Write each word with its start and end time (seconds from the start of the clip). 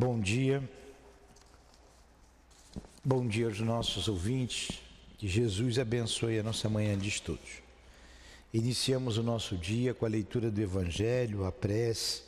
Bom 0.00 0.18
dia. 0.18 0.66
Bom 3.04 3.28
dia 3.28 3.44
aos 3.44 3.60
nossos 3.60 4.08
ouvintes. 4.08 4.80
Que 5.18 5.28
Jesus 5.28 5.78
abençoe 5.78 6.38
a 6.38 6.42
nossa 6.42 6.70
manhã 6.70 6.96
de 6.96 7.06
estudos. 7.06 7.60
Iniciamos 8.50 9.18
o 9.18 9.22
nosso 9.22 9.58
dia 9.58 9.92
com 9.92 10.06
a 10.06 10.08
leitura 10.08 10.50
do 10.50 10.58
Evangelho, 10.58 11.44
a 11.44 11.52
prece 11.52 12.22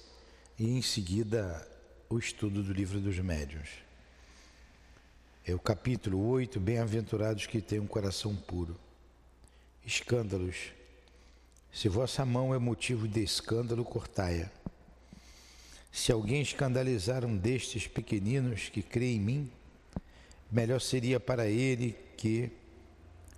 e 0.58 0.68
em 0.68 0.82
seguida 0.82 1.66
o 2.10 2.18
estudo 2.18 2.62
do 2.62 2.74
livro 2.74 3.00
dos 3.00 3.18
médiuns. 3.18 3.70
É 5.42 5.54
o 5.54 5.58
capítulo 5.58 6.28
8, 6.28 6.60
Bem-aventurados 6.60 7.46
que 7.46 7.62
têm 7.62 7.80
um 7.80 7.86
coração 7.86 8.36
puro. 8.36 8.78
Escândalos. 9.82 10.74
Se 11.72 11.88
vossa 11.88 12.22
mão 12.26 12.54
é 12.54 12.58
motivo 12.58 13.08
de 13.08 13.24
escândalo, 13.24 13.82
cortai-a. 13.82 14.50
Se 15.92 16.10
alguém 16.10 16.40
escandalizar 16.40 17.22
um 17.22 17.36
destes 17.36 17.86
pequeninos 17.86 18.70
que 18.70 18.82
crê 18.82 19.12
em 19.12 19.20
mim, 19.20 19.52
melhor 20.50 20.80
seria 20.80 21.20
para 21.20 21.46
ele 21.46 21.94
que 22.16 22.50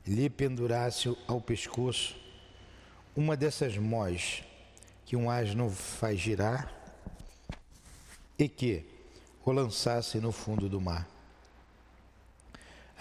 lhe 0.07 0.31
pendurasse 0.31 1.15
ao 1.27 1.41
pescoço 1.41 2.17
uma 3.17 3.37
dessas 3.37 3.77
mós 3.77 4.45
que 5.05 5.17
um 5.17 5.29
asno 5.29 5.69
faz 5.69 6.21
girar 6.21 6.73
e 8.39 8.49
que 8.49 8.85
o 9.45 9.51
lançasse 9.51 10.19
no 10.19 10.31
fundo 10.31 10.69
do 10.69 10.81
mar. 10.81 11.09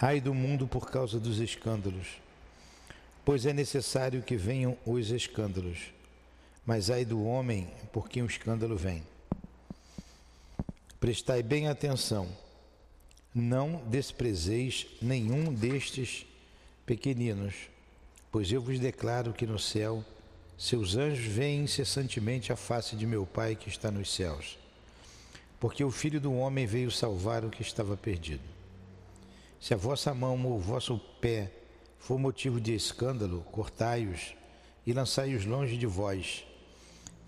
Ai 0.00 0.20
do 0.20 0.34
mundo 0.34 0.66
por 0.66 0.90
causa 0.90 1.20
dos 1.20 1.38
escândalos, 1.38 2.20
pois 3.24 3.46
é 3.46 3.52
necessário 3.52 4.20
que 4.20 4.36
venham 4.36 4.76
os 4.84 5.10
escândalos, 5.10 5.92
mas 6.66 6.90
ai 6.90 7.04
do 7.04 7.24
homem 7.24 7.68
por 7.92 8.08
quem 8.08 8.22
o 8.22 8.26
escândalo 8.26 8.76
vem. 8.76 9.13
Prestai 11.00 11.42
bem 11.42 11.68
atenção, 11.68 12.28
não 13.34 13.82
desprezeis 13.86 14.86
nenhum 15.02 15.52
destes 15.52 16.24
pequeninos, 16.86 17.54
pois 18.32 18.50
eu 18.50 18.62
vos 18.62 18.78
declaro 18.78 19.32
que 19.32 19.46
no 19.46 19.58
céu 19.58 20.04
seus 20.56 20.96
anjos 20.96 21.26
veem 21.26 21.64
incessantemente 21.64 22.52
a 22.52 22.56
face 22.56 22.94
de 22.96 23.06
meu 23.06 23.26
Pai 23.26 23.56
que 23.56 23.68
está 23.68 23.90
nos 23.90 24.14
céus, 24.14 24.56
porque 25.58 25.84
o 25.84 25.90
Filho 25.90 26.20
do 26.20 26.32
Homem 26.32 26.64
veio 26.64 26.90
salvar 26.90 27.44
o 27.44 27.50
que 27.50 27.60
estava 27.60 27.96
perdido. 27.96 28.42
Se 29.60 29.74
a 29.74 29.76
vossa 29.76 30.14
mão 30.14 30.42
ou 30.46 30.56
o 30.56 30.60
vosso 30.60 30.98
pé 31.20 31.50
for 31.98 32.18
motivo 32.18 32.60
de 32.60 32.74
escândalo, 32.74 33.44
cortai-os 33.50 34.34
e 34.86 34.92
lançai-os 34.92 35.44
longe 35.44 35.76
de 35.76 35.86
vós. 35.86 36.46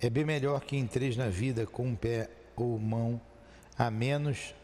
É 0.01 0.09
bem 0.09 0.25
melhor 0.25 0.61
que 0.61 0.77
entreis 0.77 1.17
na 1.17 1.29
vida 1.29 1.67
com 1.67 1.89
um 1.89 1.97
pé 1.97 2.31
ou 2.55 2.79
mão 2.79 3.21
a 3.79 3.91
menos 3.91 4.55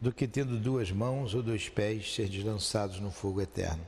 do 0.00 0.12
que 0.12 0.28
tendo 0.28 0.58
duas 0.58 0.90
mãos 0.90 1.34
ou 1.34 1.42
dois 1.42 1.68
pés 1.68 2.14
ser 2.14 2.28
lançados 2.44 3.00
no 3.00 3.10
fogo 3.10 3.40
eterno. 3.40 3.84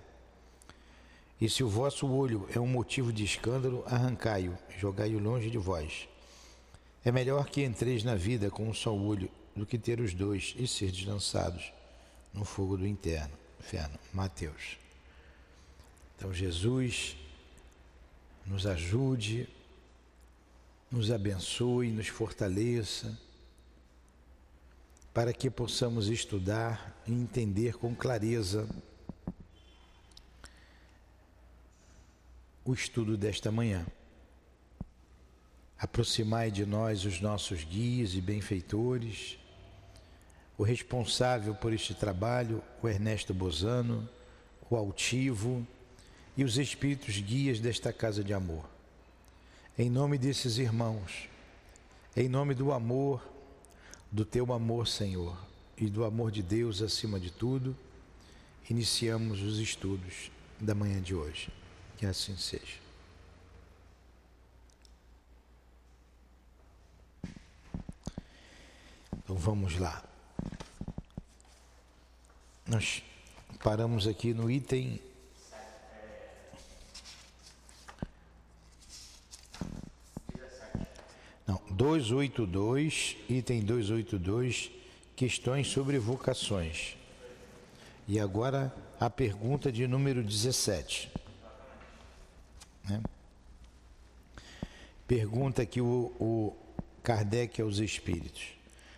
E 1.40 1.48
se 1.48 1.64
o 1.64 1.68
vosso 1.68 2.06
olho 2.06 2.46
é 2.54 2.60
um 2.60 2.66
motivo 2.66 3.12
de 3.12 3.24
escândalo, 3.24 3.82
arrancai-o, 3.86 4.56
jogai-o 4.78 5.18
longe 5.18 5.50
de 5.50 5.58
vós. 5.58 6.08
É 7.04 7.10
melhor 7.10 7.48
que 7.48 7.64
entreis 7.64 8.04
na 8.04 8.14
vida 8.14 8.50
com 8.50 8.68
um 8.68 8.74
só 8.74 8.94
olho 8.94 9.30
do 9.56 9.64
que 9.64 9.78
ter 9.78 10.00
os 10.00 10.12
dois 10.12 10.54
e 10.58 10.66
ser 10.66 10.92
lançados 11.06 11.72
no 12.34 12.44
fogo 12.44 12.76
do 12.76 12.86
interno, 12.86 13.32
inferno. 13.58 13.98
Mateus. 14.12 14.76
Então 16.16 16.32
Jesus 16.32 17.16
nos 18.46 18.66
ajude, 18.66 19.48
nos 20.90 21.10
abençoe, 21.10 21.90
nos 21.90 22.08
fortaleça, 22.08 23.18
para 25.12 25.32
que 25.32 25.50
possamos 25.50 26.08
estudar 26.08 27.02
e 27.06 27.12
entender 27.12 27.74
com 27.74 27.94
clareza 27.94 28.68
o 32.64 32.72
estudo 32.72 33.16
desta 33.16 33.50
manhã. 33.50 33.86
Aproximai 35.78 36.50
de 36.50 36.64
nós 36.64 37.04
os 37.04 37.20
nossos 37.20 37.64
guias 37.64 38.14
e 38.14 38.20
benfeitores 38.20 39.40
o 40.60 40.62
responsável 40.62 41.54
por 41.54 41.72
este 41.72 41.94
trabalho, 41.94 42.62
o 42.82 42.88
Ernesto 42.88 43.32
Bozano, 43.32 44.06
o 44.68 44.76
Altivo 44.76 45.66
e 46.36 46.44
os 46.44 46.58
espíritos 46.58 47.18
guias 47.18 47.60
desta 47.60 47.94
casa 47.94 48.22
de 48.22 48.34
amor. 48.34 48.68
Em 49.78 49.88
nome 49.88 50.18
desses 50.18 50.58
irmãos, 50.58 51.30
em 52.14 52.28
nome 52.28 52.54
do 52.54 52.72
amor, 52.72 53.26
do 54.10 54.24
teu 54.24 54.52
amor, 54.52 54.88
Senhor, 54.88 55.36
e 55.76 55.88
do 55.88 56.04
amor 56.04 56.30
de 56.30 56.42
Deus 56.42 56.82
acima 56.82 57.18
de 57.18 57.30
tudo, 57.30 57.76
iniciamos 58.68 59.40
os 59.40 59.58
estudos 59.58 60.30
da 60.58 60.74
manhã 60.74 61.00
de 61.00 61.14
hoje. 61.14 61.48
Que 61.96 62.06
assim 62.06 62.36
seja. 62.36 62.78
Então 69.12 69.36
vamos 69.36 69.78
lá. 69.78 70.02
Nós 72.66 73.02
paramos 73.62 74.06
aqui 74.06 74.32
no 74.32 74.50
item 74.50 75.00
Não, 81.50 81.60
282, 81.80 83.16
item 83.28 83.62
282, 83.62 84.70
questões 85.16 85.68
sobre 85.68 85.98
vocações. 85.98 86.96
E 88.06 88.20
agora 88.20 88.74
a 88.98 89.08
pergunta 89.08 89.72
de 89.72 89.86
número 89.86 90.22
17. 90.22 91.10
Né? 92.88 93.00
Pergunta 95.06 95.62
aqui 95.62 95.80
o, 95.80 96.12
o 96.20 96.56
Kardec 97.02 97.62
aos 97.62 97.78
espíritos. 97.78 98.48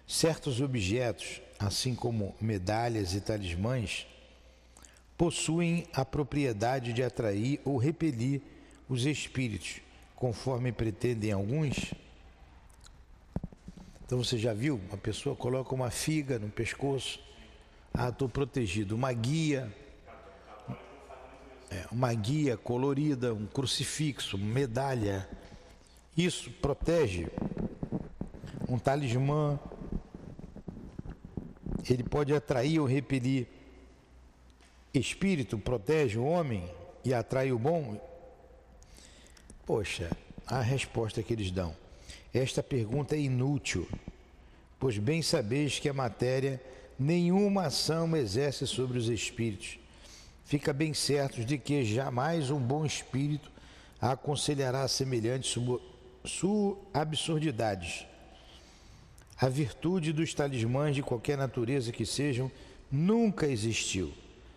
Certos 0.07 0.61
objetos 0.61 1.41
assim 1.67 1.95
como 1.95 2.35
medalhas 2.41 3.15
e 3.15 3.21
talismãs, 3.21 4.07
possuem 5.17 5.87
a 5.93 6.05
propriedade 6.05 6.93
de 6.93 7.03
atrair 7.03 7.61
ou 7.65 7.77
repelir 7.77 8.41
os 8.89 9.07
espíritos, 9.07 9.81
conforme 10.17 10.73
pretendem 10.73 11.33
alguns. 11.33 11.95
Então 14.13 14.23
você 14.23 14.37
já 14.37 14.53
viu? 14.53 14.79
Uma 14.91 14.99
pessoa 14.99 15.35
coloca 15.35 15.75
uma 15.75 15.91
figa 15.91 16.39
no 16.39 16.51
pescoço, 16.51 17.19
ah, 17.95 18.11
estou 18.11 18.29
protegido. 18.29 18.95
Uma 18.95 19.11
guia, 19.11 19.75
é, 21.71 21.87
uma 21.91 22.13
guia 22.13 22.59
colorida, 22.59 23.33
um 23.33 23.47
crucifixo, 23.47 24.37
medalha. 24.37 25.27
Isso 26.15 26.51
protege. 26.51 27.29
Um 28.69 28.79
talismã 28.79 29.59
ele 31.89 32.03
pode 32.03 32.35
atrair 32.35 32.81
ou 32.81 32.87
repelir. 32.87 33.47
Espírito 34.93 35.57
protege 35.57 36.19
o 36.19 36.27
homem 36.27 36.71
e 37.03 37.15
atrai 37.15 37.51
o 37.51 37.59
bom? 37.59 37.99
Poxa, 39.65 40.11
a 40.47 40.61
resposta 40.61 41.23
que 41.23 41.33
eles 41.33 41.51
dão. 41.51 41.82
Esta 42.33 42.63
pergunta 42.63 43.15
é 43.15 43.21
inútil, 43.21 43.89
pois 44.79 44.99
bem 44.99 45.21
sabeis 45.23 45.79
que 45.79 45.89
a 45.89 45.95
matéria 45.95 46.61
nenhuma 46.99 47.67
ação 47.67 48.17
exerce 48.17 48.67
sobre 48.67 48.99
os 48.99 49.09
espíritos. 49.09 49.79
Fica 50.45 50.73
bem 50.73 50.95
certos 50.95 51.45
de 51.45 51.59
que 51.59 51.85
jamais 51.85 52.51
um 52.51 52.59
bom 52.59 52.85
espírito 52.85 53.51
aconselhará 54.01 54.87
semelhantes 54.89 55.57
absurdidades 56.93 58.07
a 59.43 59.49
virtude 59.49 60.13
dos 60.13 60.33
talismãs 60.33 60.95
de 60.95 61.03
qualquer 61.03 61.37
natureza 61.37 61.91
que 61.91 62.07
sejam 62.07 62.49
nunca 62.89 63.45
existiu, 63.45 64.13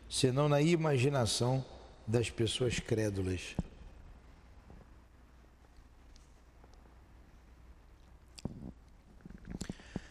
senão 0.07 0.47
na 0.47 0.61
imaginação 0.61 1.65
das 2.05 2.29
pessoas 2.29 2.79
crédulas. 2.79 3.55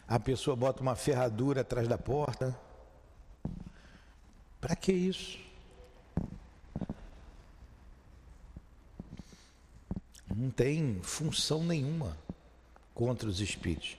A 0.07 0.19
pessoa 0.19 0.55
bota 0.55 0.81
uma 0.81 0.95
ferradura 0.95 1.61
atrás 1.61 1.87
da 1.87 1.97
porta. 1.97 2.55
Para 4.61 4.75
que 4.75 4.91
isso? 4.91 5.39
Não 10.35 10.49
tem 10.51 10.99
função 11.01 11.63
nenhuma 11.63 12.17
contra 12.93 13.27
os 13.27 13.39
espíritos. 13.39 13.97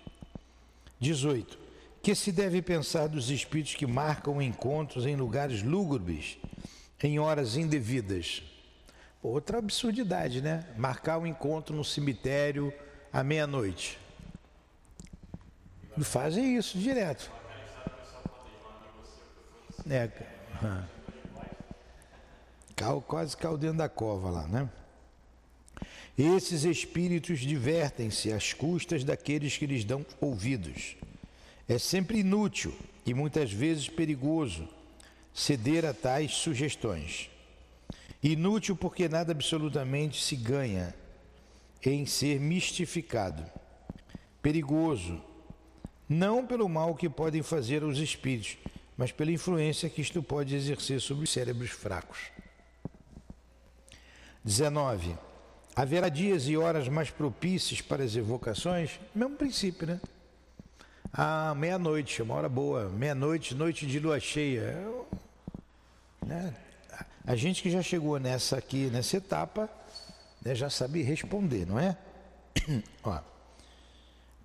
18. 1.00 1.58
Que 2.02 2.14
se 2.14 2.30
deve 2.30 2.62
pensar 2.62 3.08
dos 3.08 3.30
espíritos 3.30 3.74
que 3.74 3.86
marcam 3.86 4.40
encontros 4.40 5.06
em 5.06 5.16
lugares 5.16 5.62
lúgubres, 5.62 6.38
em 7.02 7.18
horas 7.18 7.56
indevidas? 7.56 8.42
Outra 9.20 9.58
absurdidade, 9.58 10.40
né? 10.40 10.72
Marcar 10.76 11.18
um 11.18 11.26
encontro 11.26 11.74
no 11.74 11.84
cemitério 11.84 12.72
à 13.12 13.24
meia-noite. 13.24 13.98
Fazem 16.02 16.56
isso 16.56 16.78
direto. 16.78 17.30
É, 19.88 20.10
cal, 22.74 23.00
quase 23.00 23.36
caiu 23.36 23.56
dentro 23.56 23.78
da 23.78 23.88
cova 23.88 24.30
lá, 24.30 24.46
né? 24.48 24.68
Esses 26.18 26.64
espíritos 26.64 27.40
divertem-se 27.40 28.32
às 28.32 28.52
custas 28.52 29.04
daqueles 29.04 29.56
que 29.56 29.66
lhes 29.66 29.84
dão 29.84 30.04
ouvidos. 30.20 30.96
É 31.68 31.78
sempre 31.78 32.20
inútil 32.20 32.74
e 33.04 33.12
muitas 33.12 33.52
vezes 33.52 33.88
perigoso 33.88 34.68
ceder 35.34 35.84
a 35.84 35.92
tais 35.92 36.32
sugestões. 36.32 37.30
Inútil 38.22 38.74
porque 38.74 39.08
nada 39.08 39.32
absolutamente 39.32 40.22
se 40.22 40.34
ganha 40.34 40.94
em 41.84 42.06
ser 42.06 42.40
mistificado. 42.40 43.44
Perigoso, 44.40 45.22
não 46.08 46.46
pelo 46.46 46.68
mal 46.68 46.94
que 46.94 47.08
podem 47.08 47.42
fazer 47.42 47.82
aos 47.82 47.98
espíritos, 47.98 48.56
mas 48.96 49.12
pela 49.12 49.30
influência 49.30 49.90
que 49.90 50.00
isto 50.00 50.22
pode 50.22 50.54
exercer 50.54 51.00
sobre 51.00 51.24
os 51.24 51.30
cérebros 51.32 51.70
fracos. 51.70 52.18
19. 54.44 55.16
Haverá 55.74 56.08
dias 56.08 56.48
e 56.48 56.56
horas 56.56 56.88
mais 56.88 57.10
propícios 57.10 57.80
para 57.80 58.04
as 58.04 58.16
evocações? 58.16 58.98
Mesmo 59.14 59.36
princípio, 59.36 59.86
né? 59.86 60.00
Ah, 61.12 61.54
meia-noite, 61.54 62.22
uma 62.22 62.34
hora 62.34 62.48
boa. 62.48 62.88
Meia-noite, 62.88 63.54
noite 63.54 63.86
de 63.86 63.98
lua 63.98 64.20
cheia. 64.20 64.78
Né? 66.24 66.54
A 67.26 67.34
gente 67.34 67.62
que 67.62 67.70
já 67.70 67.82
chegou 67.82 68.18
nessa 68.18 68.56
aqui, 68.56 68.86
nessa 68.86 69.16
etapa, 69.16 69.68
né, 70.42 70.54
já 70.54 70.70
sabe 70.70 71.02
responder, 71.02 71.66
não 71.66 71.78
é? 71.78 71.96
Ó, 73.02 73.18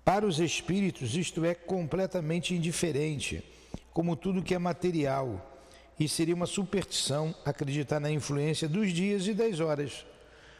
para 0.04 0.26
os 0.26 0.40
espíritos, 0.40 1.14
isto 1.14 1.44
é 1.44 1.54
completamente 1.54 2.54
indiferente, 2.54 3.44
como 3.92 4.16
tudo 4.16 4.42
que 4.42 4.54
é 4.54 4.58
material, 4.58 5.48
e 5.98 6.08
seria 6.08 6.34
uma 6.34 6.46
superstição 6.46 7.34
acreditar 7.44 8.00
na 8.00 8.10
influência 8.10 8.68
dos 8.68 8.92
dias 8.92 9.26
e 9.26 9.34
das 9.34 9.60
horas. 9.60 10.04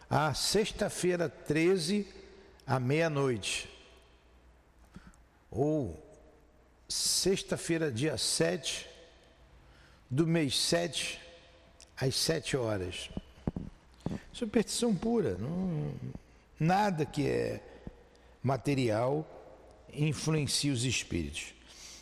A 0.08 0.32
sexta-feira 0.34 1.28
13 1.28 2.06
à 2.66 2.78
meia-noite, 2.78 3.68
ou 5.50 6.00
sexta-feira, 6.88 7.90
dia 7.90 8.16
7 8.16 8.88
do 10.08 10.26
mês 10.26 10.58
7, 10.58 11.20
às 11.96 12.14
7 12.14 12.56
horas. 12.56 13.10
Superstição 14.32 14.94
pura, 14.94 15.36
não, 15.38 15.92
nada 16.60 17.04
que 17.04 17.26
é 17.26 17.60
material 18.42 19.26
influencia 19.92 20.72
os 20.72 20.84
espíritos. 20.84 21.54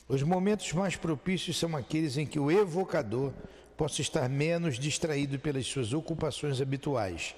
Os 0.08 0.22
momentos 0.22 0.72
mais 0.72 0.96
propícios 0.96 1.58
são 1.58 1.76
aqueles 1.76 2.16
em 2.16 2.26
que 2.26 2.38
o 2.38 2.50
evocador 2.50 3.32
possa 3.76 4.00
estar 4.00 4.28
menos 4.28 4.78
distraído 4.78 5.38
pelas 5.38 5.66
suas 5.66 5.92
ocupações 5.92 6.60
habituais, 6.60 7.34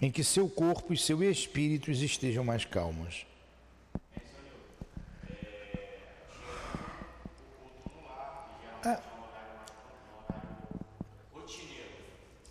em 0.00 0.10
que 0.10 0.22
seu 0.22 0.48
corpo 0.48 0.92
e 0.92 0.98
seu 0.98 1.22
espírito 1.22 1.90
estejam 1.90 2.44
mais 2.44 2.64
calmos. 2.64 3.26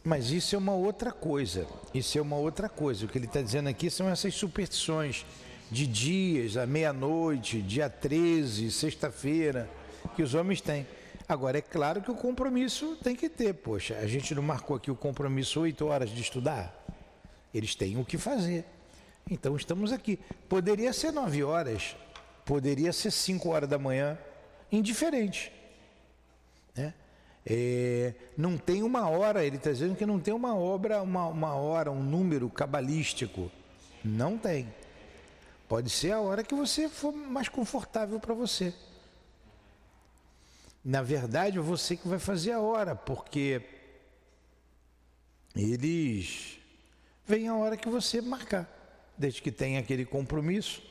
Mas 0.03 0.31
isso 0.31 0.55
é 0.55 0.57
uma 0.57 0.73
outra 0.73 1.11
coisa. 1.11 1.67
Isso 1.93 2.17
é 2.17 2.21
uma 2.21 2.35
outra 2.35 2.67
coisa. 2.67 3.05
O 3.05 3.07
que 3.07 3.17
ele 3.17 3.27
está 3.27 3.41
dizendo 3.41 3.69
aqui 3.69 3.89
são 3.89 4.09
essas 4.09 4.33
superstições 4.33 5.25
de 5.71 5.87
dias, 5.87 6.57
à 6.57 6.67
meia-noite, 6.67 7.61
dia 7.61 7.89
13, 7.89 8.69
sexta-feira, 8.69 9.69
que 10.15 10.21
os 10.21 10.33
homens 10.33 10.59
têm. 10.59 10.85
Agora, 11.29 11.59
é 11.59 11.61
claro 11.61 12.01
que 12.01 12.11
o 12.11 12.15
compromisso 12.15 12.97
tem 13.01 13.15
que 13.15 13.29
ter. 13.29 13.53
Poxa, 13.53 13.97
a 13.97 14.05
gente 14.05 14.35
não 14.35 14.43
marcou 14.43 14.75
aqui 14.75 14.91
o 14.91 14.95
compromisso 14.95 15.61
oito 15.61 15.85
horas 15.85 16.09
de 16.09 16.21
estudar? 16.21 16.77
Eles 17.53 17.73
têm 17.73 17.97
o 17.97 18.03
que 18.03 18.17
fazer. 18.17 18.65
Então, 19.29 19.55
estamos 19.55 19.93
aqui. 19.93 20.19
Poderia 20.49 20.91
ser 20.91 21.13
nove 21.13 21.41
horas, 21.41 21.95
poderia 22.45 22.91
ser 22.91 23.11
cinco 23.11 23.49
horas 23.49 23.69
da 23.69 23.79
manhã, 23.79 24.17
indiferente. 24.69 25.53
Né? 26.75 26.93
É, 27.45 28.13
não 28.37 28.57
tem 28.57 28.83
uma 28.83 29.07
hora, 29.07 29.45
ele 29.45 29.55
está 29.55 29.71
dizendo 29.71 29.95
que 29.95 30.05
não 30.05 30.19
tem 30.19 30.33
uma 30.33 30.53
obra, 30.53 31.01
uma, 31.01 31.27
uma 31.27 31.53
hora, 31.53 31.89
um 31.89 32.03
número 32.03 32.49
cabalístico. 32.49 33.49
Não 34.03 34.37
tem. 34.37 34.67
Pode 35.71 35.89
ser 35.89 36.11
a 36.11 36.19
hora 36.19 36.43
que 36.43 36.53
você 36.53 36.89
for 36.89 37.13
mais 37.13 37.47
confortável 37.47 38.19
para 38.19 38.33
você. 38.33 38.73
Na 40.83 41.01
verdade, 41.01 41.59
é 41.59 41.61
você 41.61 41.95
que 41.95 42.09
vai 42.09 42.19
fazer 42.19 42.51
a 42.51 42.59
hora, 42.59 42.93
porque 42.93 43.61
eles 45.55 46.59
vêm 47.25 47.47
a 47.47 47.55
hora 47.55 47.77
que 47.77 47.87
você 47.87 48.19
marcar, 48.19 48.69
desde 49.17 49.41
que 49.41 49.49
tenha 49.49 49.79
aquele 49.79 50.03
compromisso, 50.03 50.83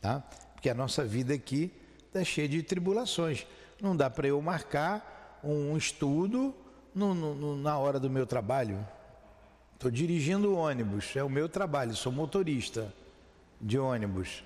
tá? 0.00 0.18
Porque 0.54 0.68
a 0.68 0.74
nossa 0.74 1.04
vida 1.04 1.32
aqui 1.32 1.70
está 2.08 2.24
cheia 2.24 2.48
de 2.48 2.64
tribulações. 2.64 3.46
Não 3.80 3.96
dá 3.96 4.10
para 4.10 4.26
eu 4.26 4.42
marcar 4.42 5.38
um 5.44 5.76
estudo 5.76 6.52
no, 6.92 7.14
no, 7.14 7.56
na 7.56 7.78
hora 7.78 8.00
do 8.00 8.10
meu 8.10 8.26
trabalho. 8.26 8.84
Estou 9.74 9.88
dirigindo 9.88 10.56
ônibus, 10.56 11.14
é 11.14 11.22
o 11.22 11.30
meu 11.30 11.48
trabalho, 11.48 11.94
sou 11.94 12.10
motorista 12.10 12.92
de 13.60 13.78
ônibus. 13.78 14.42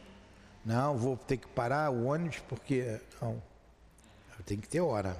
Não, 0.64 0.96
vou 0.96 1.16
ter 1.16 1.36
que 1.36 1.46
parar 1.48 1.90
o 1.90 2.06
ônibus 2.06 2.38
porque. 2.48 3.00
Não, 3.20 3.40
tenho 4.44 4.60
que 4.60 4.68
ter 4.68 4.80
hora. 4.80 5.16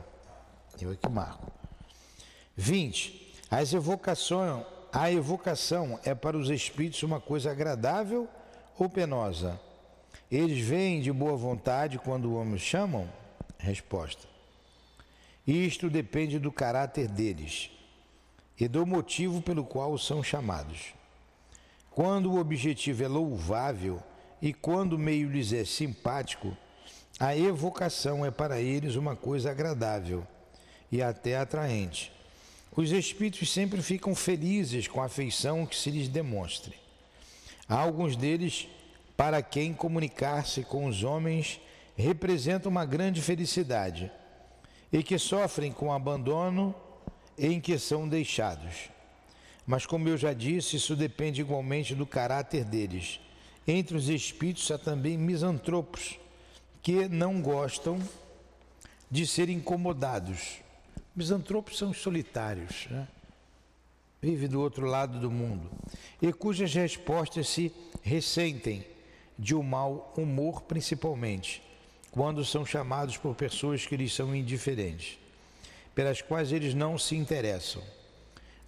Eu 0.81 0.93
é 0.93 0.97
que 0.97 1.09
marco. 1.09 1.51
20. 2.57 3.35
As 3.51 3.73
evocações, 3.73 4.65
a 4.93 5.11
evocação 5.11 5.99
é 6.05 6.15
para 6.15 6.37
os 6.37 6.51
espíritos 6.51 7.03
uma 7.03 7.21
coisa 7.21 7.51
agradável 7.51 8.29
ou 8.79 8.89
penosa? 8.89 9.61
Eles 10.31 10.65
vêm 10.65 11.01
de 11.01 11.13
boa 11.13 11.37
vontade 11.37 11.99
quando 11.99 12.27
o 12.27 12.35
homem 12.35 12.59
chamam? 12.59 13.09
Resposta. 13.59 14.27
Isto 15.47 15.91
depende 15.91 16.39
do 16.39 16.51
caráter 16.51 17.07
deles 17.07 17.71
e 18.59 18.67
do 18.67 18.87
motivo 18.87 19.43
pelo 19.43 19.65
qual 19.65 19.97
são 19.99 20.23
chamados. 20.23 20.95
Quando 21.95 22.33
o 22.33 22.41
objetivo 22.41 23.05
é 23.05 23.09
louvável 23.09 24.03
e 24.43 24.53
quando 24.53 24.95
o 24.95 24.99
meio 24.99 25.31
lhes 25.31 25.53
é 25.53 25.65
simpático, 25.65 26.57
a 27.21 27.37
evocação 27.37 28.27
é 28.27 28.33
para 28.33 28.61
eles 28.61 28.97
uma 28.97 29.15
coisa 29.15 29.53
agradável 29.53 30.27
e 30.91 31.01
até 31.01 31.37
atraente. 31.37 32.13
Os 32.77 32.91
espíritos 32.91 33.53
sempre 33.53 33.81
ficam 33.81 34.13
felizes 34.13 34.89
com 34.89 35.01
a 35.01 35.05
afeição 35.05 35.65
que 35.65 35.77
se 35.77 35.89
lhes 35.91 36.09
demonstre. 36.09 36.75
Há 37.69 37.77
alguns 37.77 38.17
deles 38.17 38.67
para 39.17 39.41
quem 39.41 39.73
comunicar-se 39.73 40.65
com 40.65 40.87
os 40.87 41.05
homens 41.05 41.61
representa 41.97 42.69
uma 42.69 42.85
grande 42.85 43.23
felicidade 43.23 44.11
e 44.93 45.01
que 45.01 45.17
sofrem 45.17 45.71
com 45.71 45.87
o 45.87 45.93
abandono 45.93 46.75
em 47.39 47.61
que 47.61 47.79
são 47.79 48.09
deixados. 48.09 48.94
Mas, 49.67 49.87
como 49.87 50.09
eu 50.09 50.17
já 50.17 50.33
disse, 50.33 50.77
isso 50.77 50.95
depende 50.95 51.41
igualmente 51.41 51.95
do 51.95 52.07
caráter 52.07 52.65
deles. 52.65 53.21
Entre 53.67 53.97
os 53.97 54.09
espíritos 54.09 54.71
há 54.71 54.79
também 54.79 55.17
misantropos, 55.17 56.19
que 56.83 57.09
não 57.09 57.41
gostam 57.41 57.99
de 59.11 59.27
ser 59.27 59.49
incomodados. 59.49 60.59
Misantropos 61.17 61.79
são 61.79 61.91
os 61.91 61.99
solitários, 61.99 62.87
né? 62.91 63.09
vive 64.21 64.49
do 64.49 64.61
outro 64.61 64.87
lado 64.87 65.21
do 65.21 65.31
mundo, 65.31 65.71
e 66.21 66.33
cujas 66.33 66.73
respostas 66.75 67.49
se 67.49 67.73
ressentem 68.03 68.87
de 69.39 69.55
um 69.55 69.63
mau 69.63 70.13
humor, 70.17 70.63
principalmente 70.63 71.63
quando 72.11 72.45
são 72.45 72.65
chamados 72.65 73.17
por 73.17 73.35
pessoas 73.35 73.85
que 73.85 73.97
lhes 73.97 74.15
são 74.15 74.37
indiferentes, 74.37 75.19
pelas 75.97 76.23
quais 76.23 76.53
eles 76.53 76.73
não 76.73 76.97
se 76.97 77.17
interessam. 77.17 77.83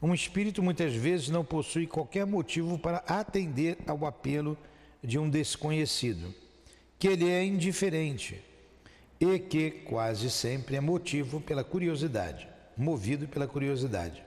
Um 0.01 0.13
espírito 0.13 0.63
muitas 0.63 0.95
vezes 0.95 1.29
não 1.29 1.45
possui 1.45 1.87
qualquer 1.87 2.27
motivo 2.27 2.79
para 2.79 2.99
atender 3.07 3.79
ao 3.87 4.05
apelo 4.05 4.57
de 5.03 5.19
um 5.19 5.29
desconhecido, 5.29 6.35
que 6.99 7.09
ele 7.09 7.31
é 7.31 7.45
indiferente 7.45 8.43
e 9.19 9.39
que 9.39 9.71
quase 9.71 10.31
sempre 10.31 10.77
é 10.77 10.81
motivo 10.81 11.41
pela 11.41 11.65
curiosidade, 11.65 12.47
movido 12.77 13.27
pela 13.27 13.47
curiosidade. 13.47 14.23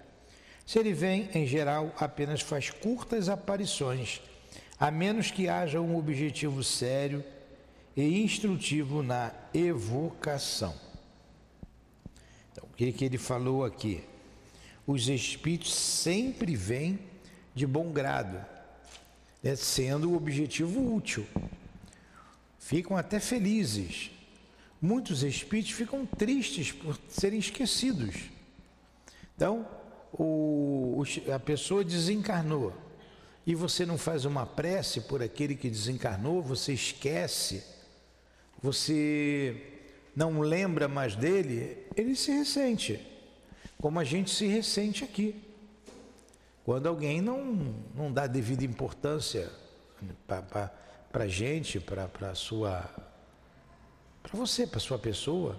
Se 0.65 0.79
ele 0.79 0.93
vem, 0.93 1.29
em 1.33 1.45
geral, 1.45 1.93
apenas 1.99 2.41
faz 2.41 2.69
curtas 2.69 3.29
aparições, 3.29 4.21
a 4.79 4.89
menos 4.89 5.29
que 5.29 5.47
haja 5.47 5.79
um 5.79 5.95
objetivo 5.95 6.63
sério 6.63 7.23
e 7.95 8.23
instrutivo 8.23 9.03
na 9.03 9.31
evocação. 9.53 10.73
Então, 12.51 12.67
o 12.71 12.75
que, 12.75 12.91
que 12.91 13.05
ele 13.05 13.17
falou 13.17 13.63
aqui? 13.63 14.03
Os 14.89 15.08
espíritos 15.08 15.72
sempre 15.72 16.55
vêm 16.55 16.98
de 17.53 17.67
bom 17.67 17.91
grado, 17.91 18.43
né, 19.43 19.55
sendo 19.55 20.10
o 20.10 20.15
objetivo 20.15 20.96
útil. 20.96 21.27
ficam 22.58 22.98
até 22.98 23.19
felizes. 23.19 24.10
Muitos 24.81 25.22
espíritos 25.22 25.74
ficam 25.74 26.08
tristes 26.08 26.72
por 26.72 27.00
serem 27.08 27.38
esquecidos. 27.38 28.15
Então, 29.36 29.67
o, 30.12 31.03
a 31.36 31.38
pessoa 31.38 31.84
desencarnou 31.84 32.75
e 33.46 33.53
você 33.53 33.86
não 33.86 33.96
faz 33.96 34.25
uma 34.25 34.48
prece 34.48 35.01
por 35.01 35.22
aquele 35.22 35.55
que 35.55 35.69
desencarnou, 35.69 36.41
você 36.41 36.74
esquece, 36.74 37.63
você 38.60 39.55
não 40.15 40.39
lembra 40.39 40.88
mais 40.88 41.15
dele, 41.15 41.77
ele 41.96 42.15
se 42.15 42.31
ressente, 42.31 43.00
como 43.81 44.00
a 44.00 44.03
gente 44.03 44.29
se 44.29 44.45
ressente 44.45 45.03
aqui. 45.03 45.41
Quando 46.63 46.88
alguém 46.88 47.21
não, 47.21 47.74
não 47.95 48.12
dá 48.12 48.27
devida 48.27 48.63
importância 48.63 49.50
para 50.27 51.24
a 51.24 51.27
gente, 51.27 51.79
para 51.79 52.09
a 52.29 52.36
sua. 52.36 52.88
para 54.21 54.38
você, 54.38 54.67
para 54.67 54.79
sua 54.79 55.00
pessoa. 55.00 55.57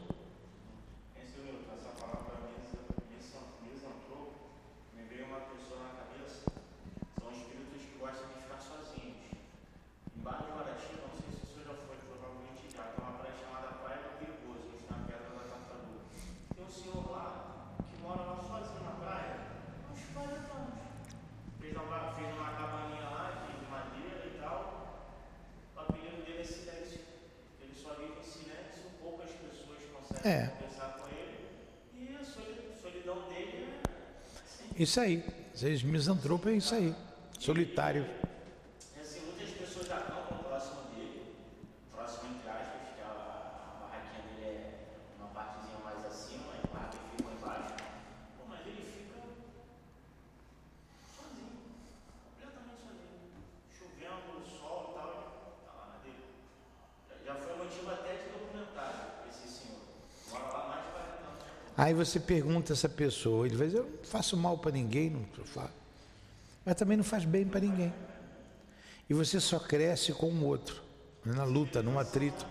Isso 34.90 34.98
aí. 34.98 35.22
Vocês 35.54 35.84
misantropo 35.84 36.48
é 36.48 36.54
isso 36.54 36.74
aí. 36.74 36.92
Solitário. 37.38 38.04
Assim, 39.00 39.20
muitas 39.20 39.50
pessoas 39.50 39.86
já 39.86 40.00
estão 40.00 40.42
próximo 40.42 40.82
dele, 40.92 41.30
próximo 41.94 42.34
entre 42.34 42.50
aspas, 42.50 42.90
que 42.96 43.00
a, 43.00 43.06
a 43.06 43.86
barraquinha 43.86 44.34
dele 44.34 44.50
é 44.50 44.90
uma 45.16 45.28
partezinha 45.28 45.78
mais 45.84 46.04
acima, 46.04 46.42
e 46.42 46.66
a 46.66 46.74
barraca 46.74 46.98
fica 47.16 47.30
embaixo. 47.30 47.74
Pô, 48.34 48.42
mas 48.48 48.66
ele 48.66 48.82
fica 48.82 49.14
sozinho, 51.14 51.54
completamente 52.34 52.82
sozinho. 52.82 53.30
Chovendo, 53.70 54.42
sol 54.58 54.90
e 54.90 54.94
tal, 54.98 55.10
tá 55.66 55.70
lá 55.70 55.86
na 55.94 55.98
dele. 56.02 56.26
Já 57.24 57.36
foi 57.36 57.54
motivo 57.62 57.90
até 57.94 58.10
de 58.18 58.26
documentário, 58.34 59.06
esse 59.30 59.46
senhor. 59.54 59.86
Mora 60.34 60.50
lá 60.50 60.66
mais 60.66 60.82
de 60.82 60.90
40 60.90 61.14
anos. 61.30 61.44
Aí 61.78 61.89
você 62.04 62.20
pergunta 62.20 62.72
a 62.72 62.74
essa 62.74 62.88
pessoa, 62.88 63.46
ele 63.46 63.56
vai 63.56 63.66
dizer, 63.66 63.78
eu 63.80 63.84
não 63.84 64.04
faço 64.04 64.36
mal 64.36 64.58
para 64.58 64.72
ninguém, 64.72 65.10
não 65.10 65.24
faço. 65.44 65.72
Mas 66.64 66.74
também 66.74 66.96
não 66.96 67.04
faz 67.04 67.24
bem 67.24 67.44
para 67.46 67.60
ninguém. 67.60 67.92
E 69.08 69.14
você 69.14 69.40
só 69.40 69.58
cresce 69.58 70.12
com 70.12 70.30
o 70.30 70.44
outro, 70.44 70.80
na 71.24 71.44
luta, 71.44 71.82
num 71.82 71.98
atrito. 71.98 72.46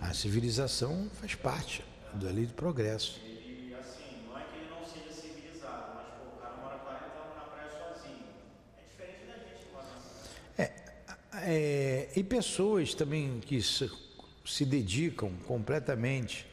A 0.00 0.12
civilização 0.12 1.10
faz 1.20 1.34
parte 1.34 1.82
do 2.14 2.28
ali 2.28 2.46
do 2.46 2.52
progresso. 2.52 3.20
E 3.24 3.74
assim, 3.78 4.26
não 4.26 4.38
é 4.38 4.42
que 4.44 4.58
ele 4.58 4.68
não 4.70 4.84
seja 4.84 5.10
civilizado, 5.12 5.94
mas 5.94 6.06
pô, 6.18 6.36
o 6.36 6.40
cara 6.40 6.56
mora 6.56 6.78
40 6.78 7.04
anos 7.04 7.36
na 7.36 7.42
praia 7.42 7.70
sozinho. 7.70 8.26
É 8.78 8.82
diferente 8.90 9.26
da 9.26 9.34
gente 9.34 9.64
que 9.64 9.72
mora 9.72 9.86
na 9.86 10.00
cidade. 10.00 10.84
É, 11.46 12.10
e 12.14 12.22
pessoas 12.22 12.94
também 12.94 13.40
que 13.40 13.56
se, 14.54 14.64
dedicam 14.64 15.32
completamente 15.48 16.46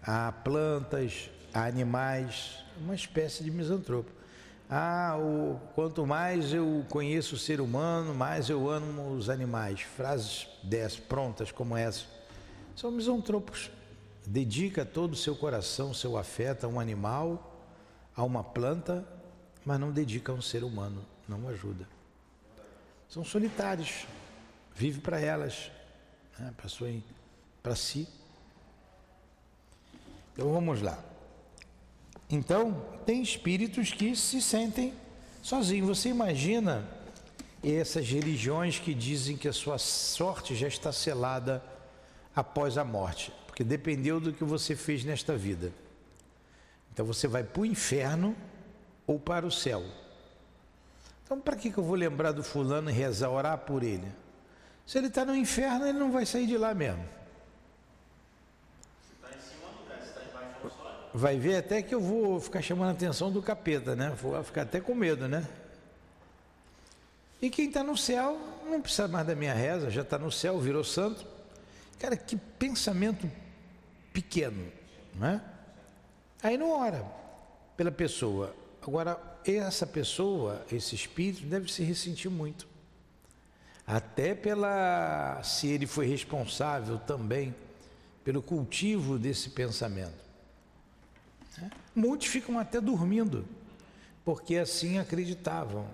a 0.00 0.30
plantas, 0.30 1.28
a 1.52 1.64
animais, 1.64 2.64
uma 2.78 2.94
espécie 2.94 3.42
de 3.42 3.50
misantropo. 3.50 4.10
Ah, 4.70 5.16
o, 5.18 5.60
quanto 5.74 6.06
mais 6.06 6.54
eu 6.54 6.86
conheço 6.88 7.34
o 7.34 7.38
ser 7.38 7.60
humano, 7.60 8.14
mais 8.14 8.48
eu 8.48 8.70
amo 8.70 9.12
os 9.14 9.28
animais. 9.28 9.80
Frases 9.80 10.46
dessas, 10.62 11.00
prontas 11.00 11.50
como 11.50 11.76
essa, 11.76 12.04
são 12.76 12.92
misantropos. 12.92 13.70
Dedica 14.24 14.84
todo 14.84 15.14
o 15.14 15.16
seu 15.16 15.34
coração, 15.34 15.92
seu 15.92 16.16
afeto 16.16 16.64
a 16.64 16.68
um 16.68 16.78
animal, 16.78 17.60
a 18.14 18.22
uma 18.22 18.44
planta, 18.44 19.04
mas 19.64 19.80
não 19.80 19.90
dedica 19.90 20.30
a 20.30 20.34
um 20.34 20.42
ser 20.42 20.62
humano, 20.62 21.04
não 21.28 21.48
ajuda. 21.48 21.88
São 23.08 23.24
solitários, 23.24 24.06
vive 24.74 25.00
para 25.00 25.20
elas, 25.20 25.72
né? 26.38 26.54
Para 27.62 27.74
si. 27.74 28.08
Então 30.32 30.52
vamos 30.52 30.82
lá. 30.82 30.98
Então, 32.28 32.82
tem 33.04 33.22
espíritos 33.22 33.92
que 33.92 34.16
se 34.16 34.40
sentem 34.40 34.94
sozinhos. 35.42 35.98
Você 35.98 36.08
imagina 36.08 36.88
essas 37.62 38.08
religiões 38.08 38.78
que 38.78 38.94
dizem 38.94 39.36
que 39.36 39.46
a 39.46 39.52
sua 39.52 39.78
sorte 39.78 40.54
já 40.54 40.66
está 40.66 40.90
selada 40.92 41.62
após 42.34 42.78
a 42.78 42.84
morte, 42.84 43.32
porque 43.46 43.62
dependeu 43.62 44.18
do 44.18 44.32
que 44.32 44.42
você 44.42 44.74
fez 44.74 45.04
nesta 45.04 45.36
vida. 45.36 45.72
Então 46.92 47.04
você 47.04 47.28
vai 47.28 47.44
para 47.44 47.62
o 47.62 47.66
inferno 47.66 48.34
ou 49.06 49.18
para 49.18 49.46
o 49.46 49.50
céu. 49.50 49.84
Então, 51.24 51.38
para 51.40 51.56
que, 51.56 51.70
que 51.70 51.78
eu 51.78 51.84
vou 51.84 51.94
lembrar 51.94 52.32
do 52.32 52.42
fulano 52.42 52.90
e 52.90 52.92
rezar, 52.92 53.30
orar 53.30 53.58
por 53.58 53.82
ele? 53.82 54.06
Se 54.86 54.98
ele 54.98 55.06
está 55.06 55.24
no 55.24 55.36
inferno, 55.36 55.86
ele 55.86 55.98
não 55.98 56.10
vai 56.10 56.26
sair 56.26 56.46
de 56.46 56.58
lá 56.58 56.74
mesmo. 56.74 57.21
Vai 61.14 61.38
ver 61.38 61.56
até 61.56 61.82
que 61.82 61.94
eu 61.94 62.00
vou 62.00 62.40
ficar 62.40 62.62
chamando 62.62 62.88
a 62.88 62.92
atenção 62.92 63.30
do 63.30 63.42
capeta, 63.42 63.94
né? 63.94 64.10
Vou 64.20 64.42
ficar 64.42 64.62
até 64.62 64.80
com 64.80 64.94
medo, 64.94 65.28
né? 65.28 65.46
E 67.40 67.50
quem 67.50 67.68
está 67.68 67.82
no 67.82 67.96
céu 67.96 68.38
não 68.64 68.80
precisa 68.80 69.08
mais 69.08 69.26
da 69.26 69.34
minha 69.34 69.52
reza, 69.52 69.90
já 69.90 70.02
está 70.02 70.18
no 70.18 70.30
céu, 70.30 70.58
virou 70.58 70.84
santo. 70.84 71.26
Cara, 71.98 72.16
que 72.16 72.36
pensamento 72.36 73.30
pequeno, 74.12 74.72
não 75.14 75.26
é? 75.26 75.40
Aí 76.42 76.56
não 76.56 76.70
ora 76.70 77.04
pela 77.76 77.90
pessoa. 77.90 78.54
Agora, 78.80 79.20
essa 79.44 79.86
pessoa, 79.86 80.64
esse 80.70 80.94
espírito, 80.94 81.44
deve 81.44 81.70
se 81.70 81.82
ressentir 81.82 82.30
muito. 82.30 82.66
Até 83.86 84.34
pela. 84.34 85.42
se 85.42 85.68
ele 85.68 85.86
foi 85.86 86.06
responsável 86.06 86.98
também 86.98 87.54
pelo 88.24 88.40
cultivo 88.40 89.18
desse 89.18 89.50
pensamento. 89.50 90.22
Muitos 91.94 92.28
ficam 92.28 92.58
até 92.58 92.80
dormindo, 92.80 93.44
porque 94.24 94.56
assim 94.56 94.98
acreditavam. 94.98 95.86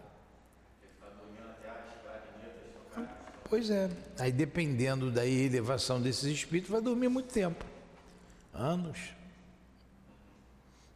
Pois 3.49 3.71
é, 3.71 3.91
aí 4.19 4.31
dependendo 4.31 5.11
da 5.11 5.27
elevação 5.27 6.01
desses 6.01 6.25
espíritos, 6.25 6.71
vai 6.71 6.83
dormir 6.83 7.09
muito 7.09 7.33
tempo 7.33 7.65
anos, 8.53 8.99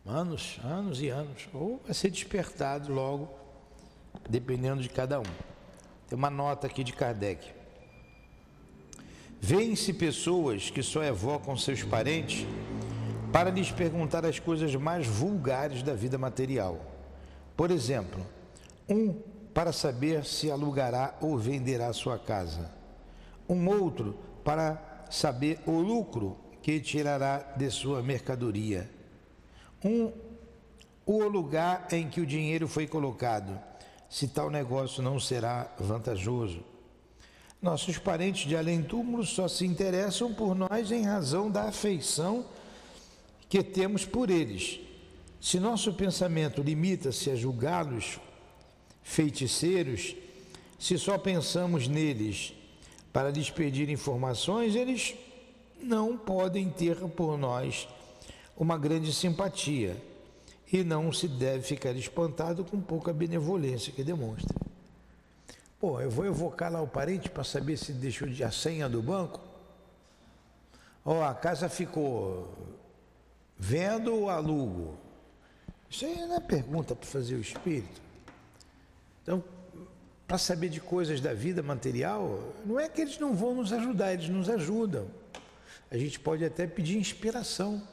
anos, 0.05 0.59
anos 0.65 1.01
e 1.01 1.09
anos, 1.09 1.49
ou 1.55 1.81
vai 1.85 1.95
ser 1.95 2.11
despertado 2.11 2.93
logo, 2.93 3.33
dependendo 4.29 4.83
de 4.83 4.89
cada 4.89 5.21
um. 5.21 5.35
Tem 6.09 6.19
uma 6.19 6.29
nota 6.29 6.67
aqui 6.67 6.85
de 6.85 6.93
Kardec. 6.93 7.53
Vêem-se 9.41 9.93
pessoas 9.93 10.71
que 10.71 10.83
só 10.83 11.03
evocam 11.03 11.57
seus 11.57 11.83
parentes 11.83 12.47
para 13.33 13.51
lhes 13.51 13.71
perguntar 13.71 14.27
as 14.27 14.39
coisas 14.39 14.75
mais 14.77 15.07
vulgares 15.07 15.83
da 15.83 15.95
vida 15.95 16.19
material. 16.19 16.79
Por 17.57 17.71
exemplo, 17.71 18.25
um 18.87 19.15
para 19.55 19.73
saber 19.73 20.25
se 20.25 20.51
alugará 20.51 21.15
ou 21.21 21.39
venderá 21.39 21.93
sua 21.93 22.19
casa, 22.19 22.71
um 23.49 23.69
outro 23.69 24.17
para 24.45 25.07
saber 25.11 25.59
o 25.67 25.73
lucro 25.73 26.37
que 26.63 26.79
tirará 26.79 27.39
de 27.57 27.71
sua 27.71 28.03
mercadoria, 28.03 28.89
um 29.85 30.13
o 31.05 31.25
lugar 31.25 31.89
em 31.91 32.09
que 32.09 32.21
o 32.21 32.27
dinheiro 32.27 32.69
foi 32.69 32.87
colocado, 32.87 33.59
se 34.09 34.29
tal 34.29 34.51
negócio 34.51 35.03
não 35.03 35.19
será 35.19 35.69
vantajoso. 35.79 36.63
Nossos 37.61 37.99
parentes 37.99 38.49
de 38.49 38.57
além-túmulo 38.57 39.25
só 39.25 39.49
se 39.49 39.67
interessam 39.67 40.33
por 40.33 40.55
nós 40.55 40.91
em 40.91 41.05
razão 41.05 41.51
da 41.51 41.65
afeição 41.65 42.45
que 43.53 43.63
temos 43.63 44.07
por 44.07 44.31
eles. 44.31 44.81
Se 45.39 45.61
nosso 45.61 45.93
pensamento 45.93 46.63
limita-se 46.63 47.31
a 47.31 47.37
julgá-los 47.37 48.19
feiticeiros, 49.03 50.17
se 50.79 50.97
só 50.97 51.19
pensamos 51.19 51.87
neles 51.87 52.55
para 53.13 53.29
lhes 53.29 53.51
pedir 53.51 53.91
informações, 53.91 54.75
eles 54.75 55.15
não 55.83 56.17
podem 56.17 56.71
ter 56.71 56.97
por 57.09 57.37
nós 57.37 57.87
uma 58.57 58.79
grande 58.79 59.13
simpatia 59.13 60.03
e 60.73 60.83
não 60.83 61.13
se 61.13 61.29
deve 61.29 61.63
ficar 61.63 61.95
espantado 61.95 62.65
com 62.65 62.81
pouca 62.81 63.13
benevolência 63.13 63.93
que 63.93 64.03
demonstra. 64.03 64.57
Pô, 65.79 66.01
eu 66.01 66.11
vou 66.11 66.25
evocar 66.25 66.73
lá 66.73 66.81
o 66.81 66.89
parente 66.89 67.29
para 67.29 67.45
saber 67.45 67.77
se 67.77 67.93
deixou 67.93 68.27
a 68.47 68.51
senha 68.51 68.89
do 68.89 69.03
banco. 69.03 69.43
Ó, 71.05 71.19
oh, 71.19 71.23
a 71.23 71.35
casa 71.35 71.69
ficou 71.69 72.73
vendo 73.63 74.13
ou 74.13 74.29
alugo? 74.29 74.99
Isso 75.89 76.05
aí 76.05 76.17
não 76.27 76.37
é 76.37 76.41
pergunta 76.41 76.97
para 76.97 77.07
fazer 77.07 77.37
o 77.37 77.41
espírito. 77.41 78.01
Então, 79.23 79.45
para 80.27 80.37
saber 80.37 80.69
de 80.69 80.81
coisas 80.81 81.21
da 81.21 81.33
vida 81.33 81.63
material, 81.63 82.55
não 82.67 82.81
é 82.81 82.89
que 82.89 83.01
eles 83.01 83.19
não 83.19 83.35
vão 83.35 83.55
nos 83.55 83.73
ajudar, 83.73 84.13
eles 84.13 84.29
nos 84.29 84.49
ajudam. 84.49 85.07
A 85.91 85.97
gente 85.97 86.19
pode 86.19 86.45
até 86.45 86.67
pedir 86.67 86.97
inspiração. 86.97 87.87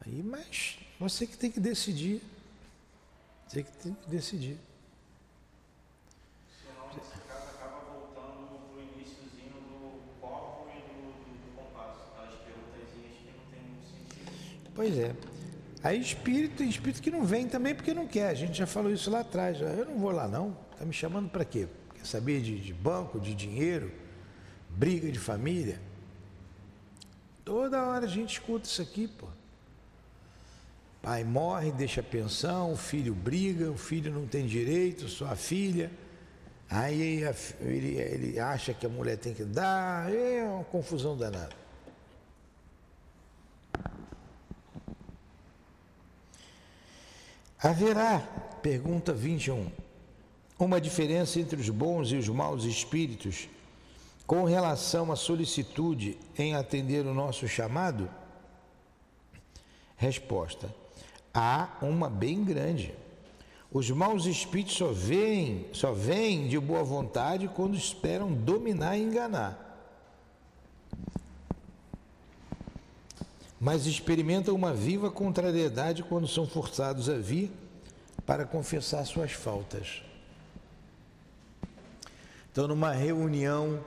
Aí, 0.00 0.22
mas 0.22 0.78
você 0.98 1.26
que 1.26 1.36
tem 1.36 1.50
que 1.50 1.60
decidir. 1.60 2.22
Você 3.46 3.62
que 3.62 3.72
tem 3.72 3.94
que 3.94 4.08
decidir. 4.08 4.56
Senão, 6.62 6.86
nesse 6.88 7.18
caso, 7.26 7.48
acaba 7.48 7.80
voltando 7.80 8.60
para 8.68 8.78
o 8.78 8.82
iníciozinho 8.82 9.60
do 9.68 10.20
copo 10.20 10.70
e 10.70 10.80
do, 10.80 11.12
do, 11.12 11.30
do 11.34 11.56
compasso. 11.56 12.00
Aquelas 12.12 12.38
perguntas 12.40 12.88
que 12.92 13.32
não 13.36 13.44
tem 13.50 13.62
muito 13.62 13.86
sentido. 13.90 14.67
Pois 14.78 14.96
é. 14.96 15.12
Aí 15.82 16.00
espírito, 16.00 16.62
espírito 16.62 17.02
que 17.02 17.10
não 17.10 17.24
vem 17.24 17.48
também 17.48 17.74
porque 17.74 17.92
não 17.92 18.06
quer. 18.06 18.28
A 18.28 18.34
gente 18.34 18.56
já 18.56 18.64
falou 18.64 18.92
isso 18.92 19.10
lá 19.10 19.20
atrás. 19.20 19.60
Eu 19.60 19.86
não 19.86 19.98
vou 19.98 20.12
lá 20.12 20.28
não. 20.28 20.56
Está 20.70 20.84
me 20.84 20.92
chamando 20.92 21.28
para 21.28 21.44
quê? 21.44 21.66
Quer 21.96 22.06
saber 22.06 22.40
de, 22.40 22.60
de 22.60 22.72
banco, 22.72 23.18
de 23.18 23.34
dinheiro, 23.34 23.90
briga 24.68 25.10
de 25.10 25.18
família? 25.18 25.80
Toda 27.44 27.84
hora 27.84 28.04
a 28.04 28.08
gente 28.08 28.34
escuta 28.34 28.68
isso 28.68 28.80
aqui, 28.80 29.08
pô. 29.08 29.26
Pai 31.02 31.24
morre, 31.24 31.72
deixa 31.72 32.00
pensão, 32.00 32.72
o 32.72 32.76
filho 32.76 33.16
briga, 33.16 33.72
o 33.72 33.76
filho 33.76 34.12
não 34.12 34.28
tem 34.28 34.46
direito, 34.46 35.08
só 35.08 35.26
a 35.26 35.34
filha. 35.34 35.90
Aí 36.70 37.24
ele, 37.60 37.96
ele 37.96 38.38
acha 38.38 38.72
que 38.72 38.86
a 38.86 38.88
mulher 38.88 39.16
tem 39.16 39.34
que 39.34 39.42
dar, 39.42 40.08
é 40.14 40.44
uma 40.44 40.62
confusão 40.62 41.16
danada. 41.16 41.67
Haverá, 47.60 48.20
pergunta 48.62 49.12
21, 49.12 49.68
uma 50.60 50.80
diferença 50.80 51.40
entre 51.40 51.60
os 51.60 51.68
bons 51.68 52.12
e 52.12 52.16
os 52.16 52.28
maus 52.28 52.62
espíritos 52.62 53.48
com 54.28 54.44
relação 54.44 55.10
à 55.10 55.16
solicitude 55.16 56.16
em 56.38 56.54
atender 56.54 57.04
o 57.04 57.12
nosso 57.12 57.48
chamado? 57.48 58.08
Resposta: 59.96 60.72
há 61.34 61.76
uma 61.82 62.08
bem 62.08 62.44
grande. 62.44 62.94
Os 63.72 63.90
maus 63.90 64.24
espíritos 64.26 64.76
só 64.76 64.92
vêm, 64.92 65.66
só 65.72 65.90
vêm 65.92 66.46
de 66.46 66.60
boa 66.60 66.84
vontade 66.84 67.48
quando 67.48 67.76
esperam 67.76 68.32
dominar 68.32 68.96
e 68.96 69.02
enganar. 69.02 69.67
Mas 73.60 73.86
experimentam 73.86 74.54
uma 74.54 74.72
viva 74.72 75.10
contrariedade 75.10 76.02
quando 76.02 76.28
são 76.28 76.46
forçados 76.46 77.08
a 77.08 77.18
vir 77.18 77.50
para 78.24 78.44
confessar 78.44 79.04
suas 79.04 79.32
faltas. 79.32 80.02
Então, 82.52 82.68
numa 82.68 82.92
reunião 82.92 83.84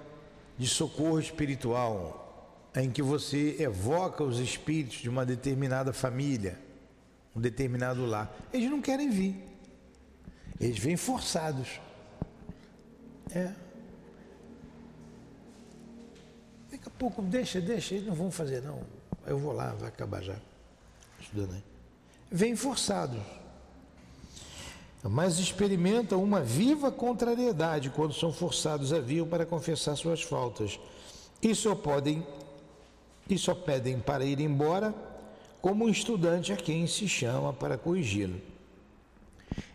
de 0.58 0.68
socorro 0.68 1.20
espiritual, 1.20 2.68
em 2.76 2.90
que 2.90 3.02
você 3.02 3.56
evoca 3.60 4.24
os 4.24 4.40
espíritos 4.40 5.00
de 5.00 5.10
uma 5.10 5.26
determinada 5.26 5.94
família, 5.94 6.60
um 7.36 7.40
determinado 7.40 8.06
lar, 8.06 8.34
eles 8.52 8.70
não 8.70 8.82
querem 8.82 9.10
vir, 9.10 9.36
eles 10.60 10.78
vêm 10.78 10.98
forçados. 10.98 11.80
É. 13.34 13.54
Daqui 16.70 16.88
a 16.88 16.92
pouco, 16.92 17.22
deixa, 17.22 17.62
deixa, 17.62 17.96
eles 17.96 18.08
não 18.08 18.14
vão 18.14 18.30
fazer, 18.30 18.62
não 18.62 19.01
eu 19.26 19.38
vou 19.38 19.54
lá, 19.54 19.74
vai 19.74 19.90
acabar 19.90 20.22
já 20.22 20.36
estudando 21.20 21.54
aí. 21.54 21.64
Vêm 22.32 22.56
forçados. 22.56 23.20
Mas 25.04 25.40
experimentam 25.40 26.24
uma 26.24 26.42
viva 26.42 26.92
contrariedade 26.92 27.90
quando 27.90 28.14
são 28.14 28.32
forçados 28.32 28.94
a 28.94 29.00
vir 29.00 29.26
para 29.26 29.46
confessar 29.46 29.96
suas 29.96 30.22
faltas. 30.22 30.80
E 31.42 31.56
só 31.56 31.74
podem 31.74 32.26
e 33.30 33.38
só 33.38 33.56
pedem 33.56 34.00
para 34.00 34.26
ir 34.26 34.40
embora 34.40 34.94
como 35.62 35.86
um 35.86 35.90
estudante 35.90 36.52
a 36.52 36.58
quem 36.58 36.86
se 36.86 37.08
chama 37.08 37.54
para 37.54 37.78
corrigi-lo. 37.78 38.40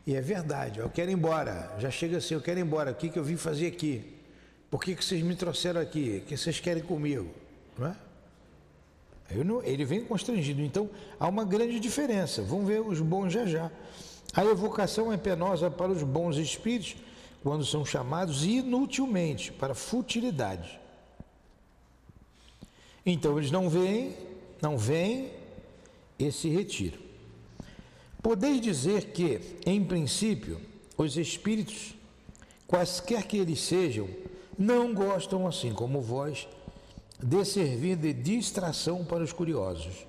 E 0.07 0.15
é 0.15 0.21
verdade, 0.21 0.79
eu 0.81 0.89
quero 0.89 1.11
ir 1.11 1.15
embora. 1.15 1.75
Já 1.79 1.91
chega 1.91 2.19
assim, 2.19 2.35
eu 2.35 2.41
quero 2.41 2.61
ir 2.61 2.63
embora. 2.63 2.91
O 2.91 2.95
que, 2.95 3.09
que 3.09 3.19
eu 3.19 3.25
vim 3.25 3.37
fazer 3.37 3.67
aqui? 3.69 4.15
Por 4.71 4.83
que, 4.83 4.95
que 4.95 5.05
vocês 5.05 5.23
me 5.23 5.35
trouxeram 5.35 5.81
aqui? 5.81 6.23
O 6.23 6.29
que 6.29 6.37
vocês 6.37 6.61
querem 6.61 6.83
comigo? 6.83 7.33
Não 7.79 7.89
é? 7.89 7.97
Ele 9.65 9.85
vem 9.85 10.05
constrangido. 10.05 10.63
Então, 10.63 10.89
há 11.19 11.27
uma 11.27 11.45
grande 11.45 11.81
diferença. 11.81 12.43
Vamos 12.43 12.67
ver 12.67 12.81
os 12.81 13.01
bons 13.01 13.33
já 13.33 13.47
já. 13.47 13.71
A 14.35 14.45
evocação 14.45 15.13
é 15.13 15.17
penosa 15.17 15.71
para 15.71 15.91
os 15.91 16.03
bons 16.03 16.37
espíritos 16.37 16.97
quando 17.43 17.65
são 17.65 17.85
chamados 17.85 18.45
inutilmente 18.45 19.53
para 19.53 19.75
futilidade. 19.75 20.81
Então, 23.05 23.39
eles 23.39 23.51
não 23.51 23.69
vêm, 23.69 24.17
não 24.61 24.77
vêm 24.77 25.31
e 26.19 26.31
se 26.33 26.49
retiram. 26.49 26.99
Podeis 28.23 28.61
dizer 28.61 29.13
que, 29.13 29.41
em 29.65 29.85
princípio, 29.85 30.61
os 30.97 31.17
espíritos, 31.17 31.95
quaisquer 32.67 33.25
que 33.25 33.37
eles 33.37 33.61
sejam, 33.61 34.09
não 34.59 34.93
gostam 34.93 35.47
assim 35.47 35.73
como 35.73 36.01
vós 36.01 36.49
de 37.23 37.45
servir 37.45 37.97
de 37.97 38.13
distração 38.13 39.05
para 39.05 39.25
os 39.25 39.33
curiosos. 39.33 40.07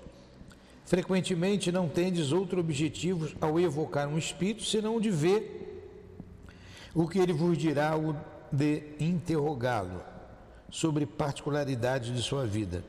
Frequentemente 0.84 1.70
não 1.70 1.88
tendes 1.88 2.32
outro 2.32 2.60
objetivo 2.60 3.28
ao 3.40 3.60
evocar 3.60 4.08
um 4.08 4.18
espírito 4.18 4.64
senão 4.64 5.00
de 5.00 5.10
ver 5.10 5.58
o 6.94 7.06
que 7.06 7.18
ele 7.18 7.32
vos 7.32 7.56
dirá 7.56 7.96
o 7.96 8.16
de 8.50 8.82
interrogá-lo 8.98 10.00
sobre 10.70 11.06
particularidades 11.06 12.14
de 12.14 12.22
sua 12.22 12.46
vida, 12.46 12.82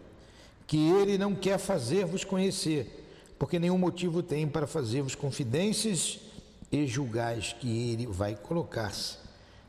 que 0.65 0.77
ele 0.77 1.17
não 1.17 1.35
quer 1.35 1.57
fazer-vos 1.57 2.23
conhecer, 2.23 3.05
porque 3.37 3.59
nenhum 3.59 3.77
motivo 3.77 4.23
tem 4.23 4.47
para 4.47 4.67
fazer-vos 4.67 5.15
confidências 5.15 6.19
e 6.71 6.85
julgais 6.87 7.53
que 7.53 7.91
ele 7.91 8.07
vai 8.07 8.35
colocar-se 8.35 9.17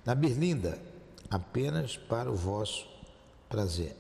na 0.05 0.15
berlinda 0.15 0.79
apenas 1.29 1.97
para 1.97 2.31
o 2.31 2.35
vosso 2.35 2.87
prazer. 3.49 4.00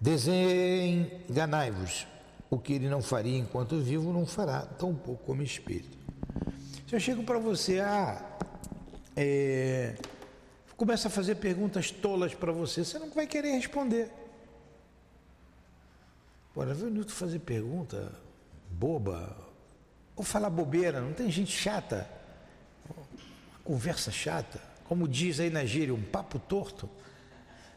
Desenganai-vos. 0.00 2.06
O 2.50 2.58
que 2.58 2.72
ele 2.72 2.88
não 2.88 3.02
faria 3.02 3.36
enquanto 3.36 3.78
vivo, 3.78 4.12
não 4.12 4.24
fará, 4.24 4.62
tão 4.62 4.94
pouco 4.94 5.24
como 5.24 5.42
espírito. 5.42 5.98
Se 6.86 6.96
eu 6.96 7.00
chego 7.00 7.22
para 7.22 7.38
você, 7.38 7.80
ah, 7.80 8.24
é, 9.14 9.96
começa 10.76 11.08
a 11.08 11.10
fazer 11.10 11.34
perguntas 11.34 11.90
tolas 11.90 12.34
para 12.34 12.52
você, 12.52 12.84
você 12.84 12.98
não 12.98 13.10
vai 13.10 13.26
querer 13.26 13.50
responder. 13.50 14.10
Bora, 16.54 16.72
ver 16.72 16.86
o 16.86 17.08
fazer 17.10 17.40
pergunta 17.40 18.10
boba, 18.70 19.36
ou 20.14 20.24
falar 20.24 20.50
bobeira, 20.50 21.00
não 21.00 21.12
tem 21.12 21.30
gente 21.30 21.50
chata, 21.50 22.08
uma 22.88 23.04
conversa 23.64 24.10
chata, 24.10 24.60
como 24.84 25.06
diz 25.06 25.40
aí 25.40 25.50
na 25.50 25.64
gíria, 25.64 25.94
um 25.94 26.02
papo 26.02 26.38
torto. 26.38 26.88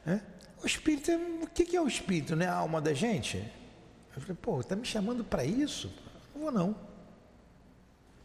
Né? 0.05 0.21
O 0.63 0.67
espírito, 0.67 1.09
é, 1.09 1.15
o 1.15 1.47
que 1.47 1.75
é 1.75 1.81
o 1.81 1.87
espírito? 1.87 2.35
Não 2.35 2.45
é 2.45 2.47
a 2.47 2.53
alma 2.53 2.79
da 2.79 2.93
gente? 2.93 3.37
Eu 4.15 4.21
falei, 4.21 4.37
pô, 4.39 4.59
está 4.59 4.75
me 4.75 4.85
chamando 4.85 5.23
para 5.23 5.43
isso? 5.43 5.91
Não 6.35 6.41
vou 6.41 6.51
não. 6.51 6.75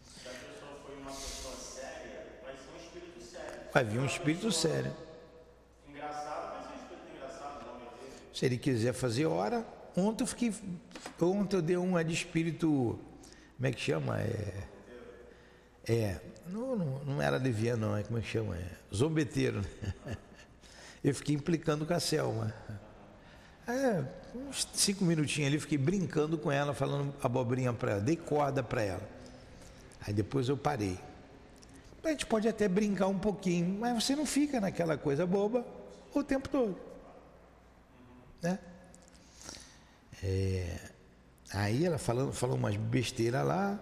Se 0.03 0.29
a 0.29 0.31
pessoa 0.33 0.73
foi 0.85 0.97
uma 0.97 1.11
pessoa 1.11 1.55
séria, 1.55 2.27
vai 2.45 2.55
ser 2.55 2.71
um 2.73 2.85
espírito 2.85 3.25
sério. 3.25 3.61
Vai 3.73 3.85
vir 3.85 3.99
um 3.99 4.07
espírito 4.07 4.53
sério. 4.53 4.93
Engraçado, 5.89 6.53
vai 6.53 6.63
ser 6.63 6.69
um 6.69 6.83
espírito 6.83 7.17
engraçado, 7.17 7.65
não 7.65 8.35
Se 8.35 8.45
ele 8.45 8.59
quiser 8.59 8.93
fazer 8.93 9.27
hora, 9.27 9.67
ontem 9.97 10.25
eu 10.25 10.29
fiquei. 10.29 10.53
Ontem 11.21 11.57
eu 11.57 11.63
dei 11.63 11.77
uma 11.77 12.05
de 12.05 12.13
espírito. 12.13 12.99
Como 13.57 13.67
é 13.67 13.73
que 13.73 13.81
chama? 13.81 14.21
É. 14.21 14.65
É. 15.89 16.21
Não, 16.49 16.77
não, 16.77 17.05
não 17.05 17.23
era 17.23 17.39
não, 17.77 17.97
é 17.97 18.03
como 18.03 18.19
é 18.19 18.21
que 18.21 18.29
chama? 18.29 18.57
É, 18.57 18.71
zombeteiro. 18.95 19.63
Né? 20.05 20.17
eu 21.09 21.15
fiquei 21.15 21.35
implicando 21.35 21.87
com 21.87 21.95
a 21.95 22.01
Selma. 22.01 22.53
É, 23.69 24.05
uns 24.35 24.67
cinco 24.75 25.05
minutinhos 25.05 25.49
ali, 25.49 25.61
fiquei 25.61 25.79
brincando 25.79 26.37
com 26.37 26.51
ela, 26.51 26.75
falando 26.75 27.15
abobrinha 27.23 27.73
para 27.73 27.93
ela, 27.93 28.01
dei 28.01 28.17
corda 28.17 28.63
para 28.63 28.83
ela. 28.83 29.09
Aí 30.07 30.13
depois 30.13 30.49
eu 30.49 30.57
parei. 30.57 30.99
A 32.05 32.11
gente 32.11 32.27
pode 32.27 32.47
até 32.47 32.69
brincar 32.69 33.09
um 33.09 33.19
pouquinho, 33.19 33.81
mas 33.81 34.05
você 34.05 34.15
não 34.15 34.25
fica 34.25 34.61
naquela 34.61 34.97
coisa 34.97 35.27
boba 35.27 35.67
o 36.15 36.23
tempo 36.23 36.49
todo. 36.49 36.79
Né? 38.41 38.59
É, 40.23 40.79
aí 41.53 41.85
ela 41.85 41.99
falando, 41.99 42.33
falou 42.33 42.57
umas 42.57 42.77
besteiras 42.77 43.45
lá, 43.45 43.79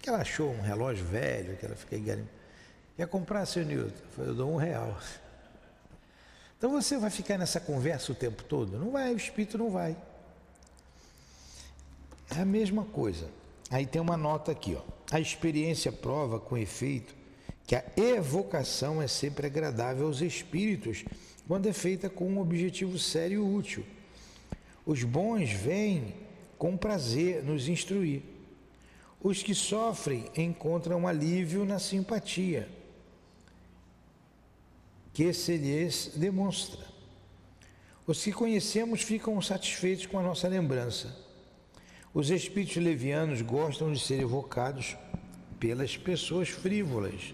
que 0.00 0.10
ela 0.10 0.18
achou 0.18 0.50
um 0.50 0.60
relógio 0.60 1.04
velho, 1.06 1.56
que 1.56 1.64
ela 1.64 1.74
fica 1.74 1.96
Quer 2.96 3.06
comprar, 3.08 3.46
seu 3.46 3.64
Newton? 3.64 4.02
Eu 4.18 4.34
dou 4.34 4.52
um 4.52 4.56
real. 4.56 4.98
Então 6.64 6.80
você 6.80 6.96
vai 6.96 7.10
ficar 7.10 7.36
nessa 7.36 7.60
conversa 7.60 8.10
o 8.10 8.14
tempo 8.14 8.42
todo? 8.42 8.78
Não 8.78 8.90
vai, 8.90 9.12
o 9.12 9.18
espírito 9.18 9.58
não 9.58 9.68
vai. 9.68 9.94
É 12.34 12.40
a 12.40 12.44
mesma 12.46 12.84
coisa. 12.84 13.28
Aí 13.68 13.84
tem 13.84 14.00
uma 14.00 14.16
nota 14.16 14.52
aqui, 14.52 14.74
ó. 14.74 14.80
A 15.10 15.20
experiência 15.20 15.92
prova 15.92 16.40
com 16.40 16.56
efeito 16.56 17.14
que 17.66 17.76
a 17.76 17.84
evocação 17.98 19.02
é 19.02 19.06
sempre 19.06 19.46
agradável 19.46 20.06
aos 20.06 20.22
espíritos 20.22 21.04
quando 21.46 21.68
é 21.68 21.72
feita 21.74 22.08
com 22.08 22.26
um 22.26 22.40
objetivo 22.40 22.98
sério 22.98 23.44
e 23.44 23.56
útil. 23.58 23.84
Os 24.86 25.04
bons 25.04 25.50
vêm 25.50 26.14
com 26.56 26.78
prazer 26.78 27.44
nos 27.44 27.68
instruir. 27.68 28.22
Os 29.22 29.42
que 29.42 29.54
sofrem 29.54 30.30
encontram 30.34 31.06
alívio 31.06 31.66
na 31.66 31.78
simpatia 31.78 32.70
que 35.14 35.32
se 35.32 35.56
lhes 35.56 36.10
demonstra. 36.16 36.84
Os 38.04 38.22
que 38.22 38.32
conhecemos 38.32 39.00
ficam 39.00 39.40
satisfeitos 39.40 40.06
com 40.06 40.18
a 40.18 40.22
nossa 40.22 40.48
lembrança. 40.48 41.16
Os 42.12 42.30
espíritos 42.30 42.76
levianos 42.76 43.40
gostam 43.40 43.92
de 43.92 44.00
ser 44.00 44.20
evocados 44.20 44.96
pelas 45.58 45.96
pessoas 45.96 46.48
frívolas, 46.48 47.32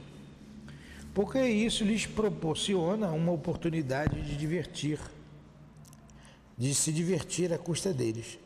porque 1.13 1.43
isso 1.43 1.83
lhes 1.83 2.07
proporciona 2.07 3.11
uma 3.11 3.33
oportunidade 3.33 4.23
de 4.23 4.37
divertir, 4.37 5.01
de 6.57 6.75
se 6.75 6.93
divertir 6.93 7.53
à 7.53 7.59
custa 7.59 7.93
deles. 7.93 8.39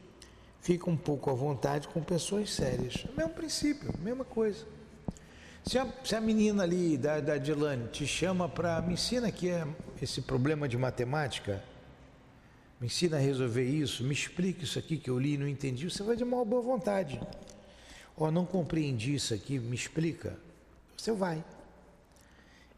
Fica 0.61 0.89
um 0.89 0.97
pouco 0.97 1.29
à 1.29 1.35
vontade 1.35 1.89
com 1.89 2.03
pessoas 2.03 2.51
sérias. 2.51 3.05
Mesmo 3.17 3.35
princípio, 3.35 3.93
mesma 3.99 4.25
coisa. 4.25 4.65
Se 5.65 5.79
a, 5.79 5.89
se 6.05 6.15
a 6.15 6.21
menina 6.21 6.63
ali 6.63 6.99
da, 6.99 7.21
da 7.21 7.39
Dilane 7.39 7.89
te 7.89 8.07
chama 8.07 8.49
para. 8.49 8.83
Me 8.83 8.95
ensina 8.95 9.29
aqui 9.29 9.49
é 9.49 9.67
esse 10.01 10.21
problema 10.21 10.69
de 10.69 10.77
matemática, 10.77 11.65
me 12.79 12.87
ensina 12.87 13.17
a 13.17 13.21
resolver 13.21 13.65
isso, 13.65 14.05
me 14.05 14.13
explique 14.13 14.65
isso 14.65 14.79
aqui 14.79 14.99
que 14.99 15.09
eu 15.09 15.19
li 15.19 15.35
e 15.35 15.39
não 15.39 15.49
entendi, 15.49 15.89
você 15.89 16.03
vai 16.03 16.17
de 16.17 16.23
uma 16.23 16.45
boa 16.45 16.61
vontade. 16.61 17.19
Ó, 18.15 18.27
oh, 18.27 18.31
não 18.31 18.45
compreendi 18.45 19.15
isso 19.15 19.33
aqui, 19.33 19.59
me 19.59 19.75
explica. 19.75 20.39
Você 20.97 21.13
vai. 21.13 21.43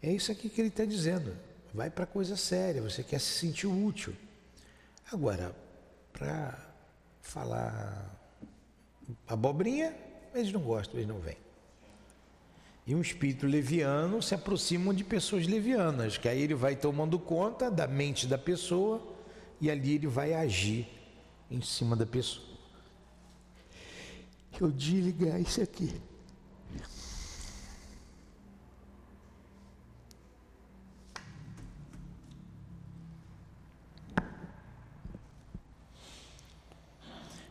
É 0.01 0.13
isso 0.13 0.31
aqui 0.31 0.49
que 0.49 0.61
ele 0.61 0.69
está 0.69 0.85
dizendo. 0.85 1.37
Vai 1.75 1.91
para 1.91 2.07
coisa 2.07 2.37
séria, 2.37 2.81
você 2.81 3.03
quer 3.03 3.21
se 3.21 3.33
sentir 3.33 3.67
útil. 3.67 4.15
Agora, 5.13 5.55
para 6.13 6.57
falar 7.21 8.17
abobrinha, 9.27 9.95
eles 10.33 10.53
não 10.53 10.61
gostam, 10.61 10.97
eles 10.97 11.09
não 11.09 11.19
vêm. 11.19 11.46
E 12.87 12.95
um 12.95 13.01
espírito 13.01 13.47
leviano 13.47 14.23
se 14.23 14.33
aproxima 14.33 14.95
de 14.95 15.03
pessoas 15.03 15.45
levianas, 15.47 16.17
que 16.17 16.29
aí 16.29 16.41
ele 16.41 16.55
vai 16.55 16.77
tomando 16.77 17.19
conta 17.19 17.69
da 17.69 17.89
mente 17.89 18.29
da 18.29 18.39
pessoa 18.39 19.05
e 19.61 19.69
ali 19.69 19.95
ele 19.97 20.07
vai 20.07 20.35
agir 20.35 20.87
em 21.51 21.61
cima 21.61 21.97
da 21.97 22.07
pessoa. 22.07 22.47
Eu 24.61 24.71
desligar 24.71 25.41
isso 25.41 25.61
aqui. 25.61 26.01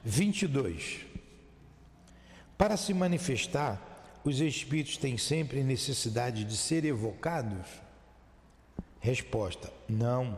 Vinte 0.02 0.44
e 0.44 0.48
dois. 0.48 1.02
Para 2.58 2.78
se 2.78 2.94
manifestar, 2.94 3.95
os 4.30 4.42
espíritos 4.42 4.98
têm 4.98 5.18
sempre 5.18 5.64
necessidade 5.64 6.44
de 6.44 6.58
ser 6.58 6.84
evocados? 6.84 7.68
Resposta: 9.00 9.72
não. 9.88 10.38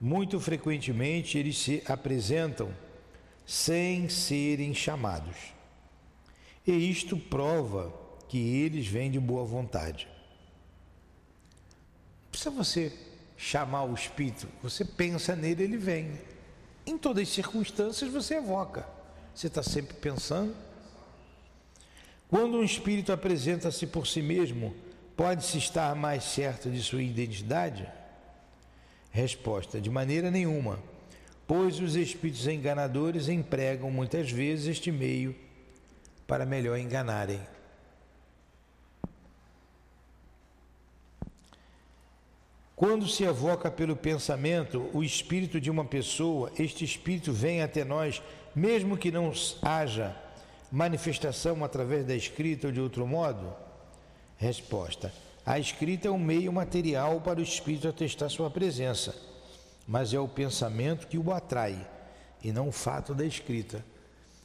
Muito 0.00 0.38
frequentemente 0.38 1.36
eles 1.38 1.58
se 1.58 1.82
apresentam 1.86 2.72
sem 3.46 4.08
serem 4.08 4.74
chamados. 4.74 5.36
E 6.66 6.72
isto 6.72 7.16
prova 7.16 7.92
que 8.28 8.38
eles 8.38 8.86
vêm 8.86 9.10
de 9.10 9.18
boa 9.18 9.44
vontade. 9.44 10.08
Não 12.22 12.30
precisa 12.30 12.50
você 12.50 12.92
chamar 13.36 13.84
o 13.84 13.94
espírito, 13.94 14.48
você 14.62 14.84
pensa 14.84 15.34
nele, 15.36 15.64
ele 15.64 15.76
vem. 15.76 16.20
Em 16.86 16.96
todas 16.96 17.28
as 17.28 17.34
circunstâncias 17.34 18.10
você 18.10 18.36
evoca. 18.36 18.86
Você 19.34 19.48
está 19.48 19.62
sempre 19.62 19.94
pensando, 19.96 20.54
quando 22.28 22.56
um 22.56 22.64
espírito 22.64 23.12
apresenta-se 23.12 23.86
por 23.86 24.06
si 24.06 24.22
mesmo, 24.22 24.74
pode-se 25.16 25.58
estar 25.58 25.94
mais 25.94 26.24
certo 26.24 26.70
de 26.70 26.82
sua 26.82 27.02
identidade? 27.02 27.86
Resposta: 29.10 29.80
de 29.80 29.90
maneira 29.90 30.30
nenhuma, 30.30 30.78
pois 31.46 31.78
os 31.80 31.94
espíritos 31.94 32.46
enganadores 32.46 33.28
empregam 33.28 33.90
muitas 33.90 34.30
vezes 34.30 34.66
este 34.66 34.90
meio 34.90 35.34
para 36.26 36.46
melhor 36.46 36.78
enganarem. 36.78 37.40
Quando 42.74 43.06
se 43.06 43.22
evoca 43.22 43.70
pelo 43.70 43.94
pensamento 43.94 44.90
o 44.92 45.04
espírito 45.04 45.60
de 45.60 45.70
uma 45.70 45.84
pessoa, 45.84 46.50
este 46.58 46.84
espírito 46.84 47.32
vem 47.32 47.62
até 47.62 47.84
nós, 47.84 48.20
mesmo 48.54 48.96
que 48.96 49.12
não 49.12 49.32
haja 49.62 50.23
manifestação 50.74 51.64
através 51.64 52.04
da 52.04 52.16
escrita 52.16 52.66
ou 52.66 52.72
de 52.72 52.80
outro 52.80 53.06
modo? 53.06 53.54
Resposta: 54.36 55.12
A 55.46 55.56
escrita 55.56 56.08
é 56.08 56.10
um 56.10 56.18
meio 56.18 56.52
material 56.52 57.20
para 57.20 57.38
o 57.38 57.42
espírito 57.42 57.86
atestar 57.86 58.28
sua 58.28 58.50
presença, 58.50 59.14
mas 59.86 60.12
é 60.12 60.18
o 60.18 60.26
pensamento 60.26 61.06
que 61.06 61.16
o 61.16 61.32
atrai 61.32 61.88
e 62.42 62.50
não 62.50 62.68
o 62.68 62.72
fato 62.72 63.14
da 63.14 63.24
escrita. 63.24 63.84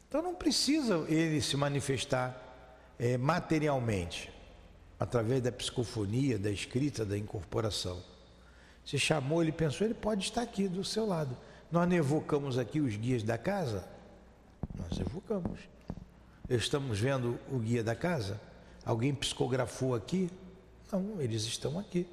Então 0.07 0.21
não 0.21 0.35
precisa 0.35 1.03
ele 1.07 1.41
se 1.41 1.57
manifestar 1.57 2.39
é, 2.99 3.17
materialmente, 3.17 4.31
através 4.99 5.41
da 5.41 5.51
psicofonia, 5.51 6.37
da 6.37 6.51
escrita, 6.51 7.03
da 7.03 7.17
incorporação. 7.17 8.03
Você 8.85 8.99
chamou, 8.99 9.41
ele 9.41 9.51
pensou, 9.51 9.85
ele 9.85 9.95
pode 9.95 10.25
estar 10.25 10.43
aqui 10.43 10.67
do 10.67 10.83
seu 10.83 11.07
lado. 11.07 11.35
Nós 11.71 11.89
não 11.89 11.95
evocamos 11.95 12.57
aqui 12.57 12.79
os 12.79 12.95
guias 12.95 13.23
da 13.23 13.37
casa? 13.37 13.87
Nós 14.75 14.99
evocamos. 14.99 15.78
Estamos 16.49 16.99
vendo 16.99 17.39
o 17.51 17.59
guia 17.59 17.83
da 17.83 17.93
casa? 17.93 18.41
Alguém 18.83 19.13
psicografou 19.13 19.93
aqui? 19.93 20.31
Não, 20.91 21.21
eles 21.21 21.43
estão 21.43 21.77
aqui. 21.77 22.07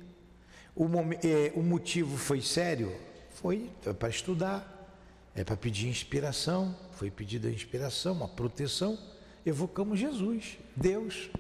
O, 0.75 0.85
é, 1.25 1.53
o 1.55 1.63
motivo 1.63 2.19
foi 2.19 2.43
sério? 2.43 2.95
Foi 3.31 3.71
é 3.87 3.95
para 3.95 4.11
estudar, 4.11 4.93
é 5.35 5.43
para 5.43 5.57
pedir 5.57 5.89
inspiração, 5.89 6.77
foi 6.93 7.11
pedida 7.11 7.49
a 7.49 7.51
inspiração, 7.51 8.23
a 8.23 8.29
proteção. 8.29 8.99
Evocamos 9.45 9.99
Jesus, 9.99 10.59
Deus. 10.77 11.31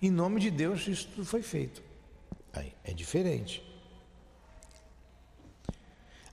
Em 0.00 0.10
nome 0.10 0.40
de 0.40 0.52
Deus, 0.52 0.86
isso 0.86 1.08
tudo 1.08 1.24
foi 1.24 1.42
feito. 1.42 1.82
Aí, 2.52 2.72
é 2.84 2.92
diferente. 2.92 3.60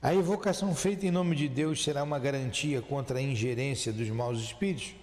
A 0.00 0.14
evocação 0.14 0.72
feita 0.76 1.06
em 1.06 1.10
nome 1.10 1.34
de 1.34 1.48
Deus 1.48 1.82
será 1.82 2.04
uma 2.04 2.20
garantia 2.20 2.80
contra 2.80 3.18
a 3.18 3.22
ingerência 3.22 3.92
dos 3.92 4.08
maus 4.10 4.38
espíritos? 4.38 4.94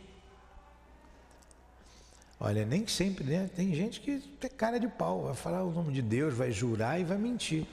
Olha, 2.45 2.65
nem 2.65 2.86
sempre, 2.86 3.23
né? 3.23 3.49
Tem 3.56 3.73
gente 3.73 4.01
que 4.01 4.19
tem 4.38 4.49
cara 4.49 4.77
de 4.77 4.89
pau, 4.89 5.23
vai 5.23 5.34
falar 5.34 5.63
o 5.63 5.71
nome 5.71 5.93
de 5.93 6.01
Deus, 6.01 6.34
vai 6.34 6.51
jurar 6.51 6.99
e 6.99 7.06
vai 7.06 7.17
mentir. 7.17 7.65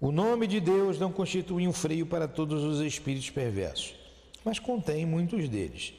O 0.00 0.12
nome 0.12 0.46
de 0.46 0.60
Deus 0.60 1.00
não 1.00 1.10
constitui 1.10 1.66
um 1.66 1.72
freio 1.72 2.06
para 2.06 2.28
todos 2.28 2.62
os 2.62 2.78
espíritos 2.80 3.28
perversos, 3.28 3.96
mas 4.44 4.60
contém 4.60 5.04
muitos 5.04 5.48
deles. 5.48 5.94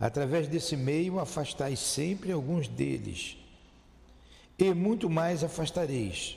Através 0.00 0.48
desse 0.48 0.76
meio, 0.76 1.20
afastais 1.20 1.78
sempre 1.78 2.32
alguns 2.32 2.66
deles, 2.66 3.36
e 4.58 4.74
muito 4.74 5.08
mais 5.08 5.44
afastareis, 5.44 6.36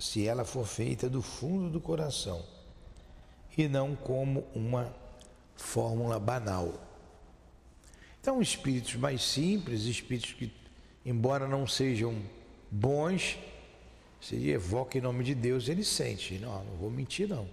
se 0.00 0.26
ela 0.26 0.44
for 0.44 0.66
feita 0.66 1.08
do 1.08 1.22
fundo 1.22 1.70
do 1.70 1.80
coração, 1.80 2.42
e 3.56 3.68
não 3.68 3.94
como 3.94 4.44
uma 4.52 4.92
fórmula 5.54 6.18
banal. 6.18 6.87
Então, 8.20 8.42
espíritos 8.42 8.94
mais 8.96 9.22
simples, 9.22 9.84
espíritos 9.84 10.32
que, 10.32 10.52
embora 11.04 11.46
não 11.46 11.66
sejam 11.66 12.14
bons, 12.70 13.38
se 14.20 14.50
evoca 14.50 14.98
em 14.98 15.00
nome 15.00 15.24
de 15.24 15.34
Deus, 15.34 15.68
ele 15.68 15.84
sente. 15.84 16.38
Não, 16.38 16.64
não 16.64 16.76
vou 16.76 16.90
mentir, 16.90 17.28
não. 17.28 17.48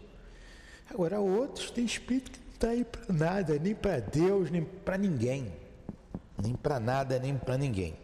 Agora, 0.90 1.20
outros 1.20 1.72
têm 1.72 1.86
espírito 1.86 2.32
que 2.32 2.40
não 2.40 2.54
está 2.54 2.70
aí 2.70 2.84
para 2.84 3.14
nada, 3.14 3.60
nem 3.60 3.76
para 3.76 4.00
Deus, 4.00 4.50
nem 4.50 4.64
para 4.64 4.98
ninguém. 4.98 5.54
Nem 6.42 6.56
para 6.56 6.80
nada, 6.80 7.20
nem 7.20 7.38
para 7.38 7.58
ninguém. 7.58 7.96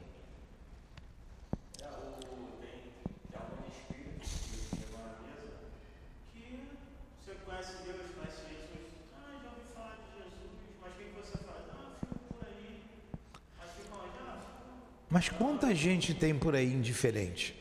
Mas 15.12 15.28
quanta 15.28 15.76
gente 15.76 16.14
tem 16.14 16.34
por 16.34 16.56
aí 16.56 16.74
indiferente? 16.74 17.54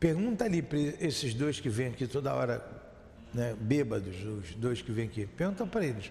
Pergunta 0.00 0.46
ali 0.46 0.62
para 0.62 0.78
esses 0.78 1.34
dois 1.34 1.60
que 1.60 1.68
vêm 1.68 1.88
aqui 1.88 2.06
toda 2.06 2.34
hora, 2.34 2.66
né, 3.34 3.54
bêbados, 3.60 4.16
os 4.24 4.54
dois 4.54 4.80
que 4.80 4.90
vêm 4.90 5.06
aqui. 5.06 5.26
Pergunta 5.26 5.66
para 5.66 5.84
eles. 5.84 6.10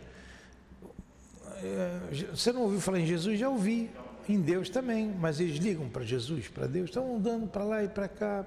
É, 1.63 2.27
você 2.29 2.51
não 2.51 2.61
ouviu 2.61 2.79
falar 2.79 2.99
em 2.99 3.07
Jesus? 3.07 3.39
Já 3.39 3.49
ouvi. 3.49 3.89
Em 4.29 4.39
Deus 4.39 4.69
também. 4.69 5.07
Mas 5.07 5.39
eles 5.39 5.57
ligam 5.57 5.89
para 5.89 6.03
Jesus, 6.03 6.47
para 6.47 6.67
Deus. 6.67 6.89
Estão 6.89 7.15
andando 7.15 7.47
para 7.47 7.63
lá 7.63 7.83
e 7.83 7.87
para 7.87 8.07
cá. 8.07 8.45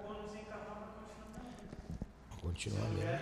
Continuar 2.40 2.86
a 2.86 2.90
mesma, 2.90 3.20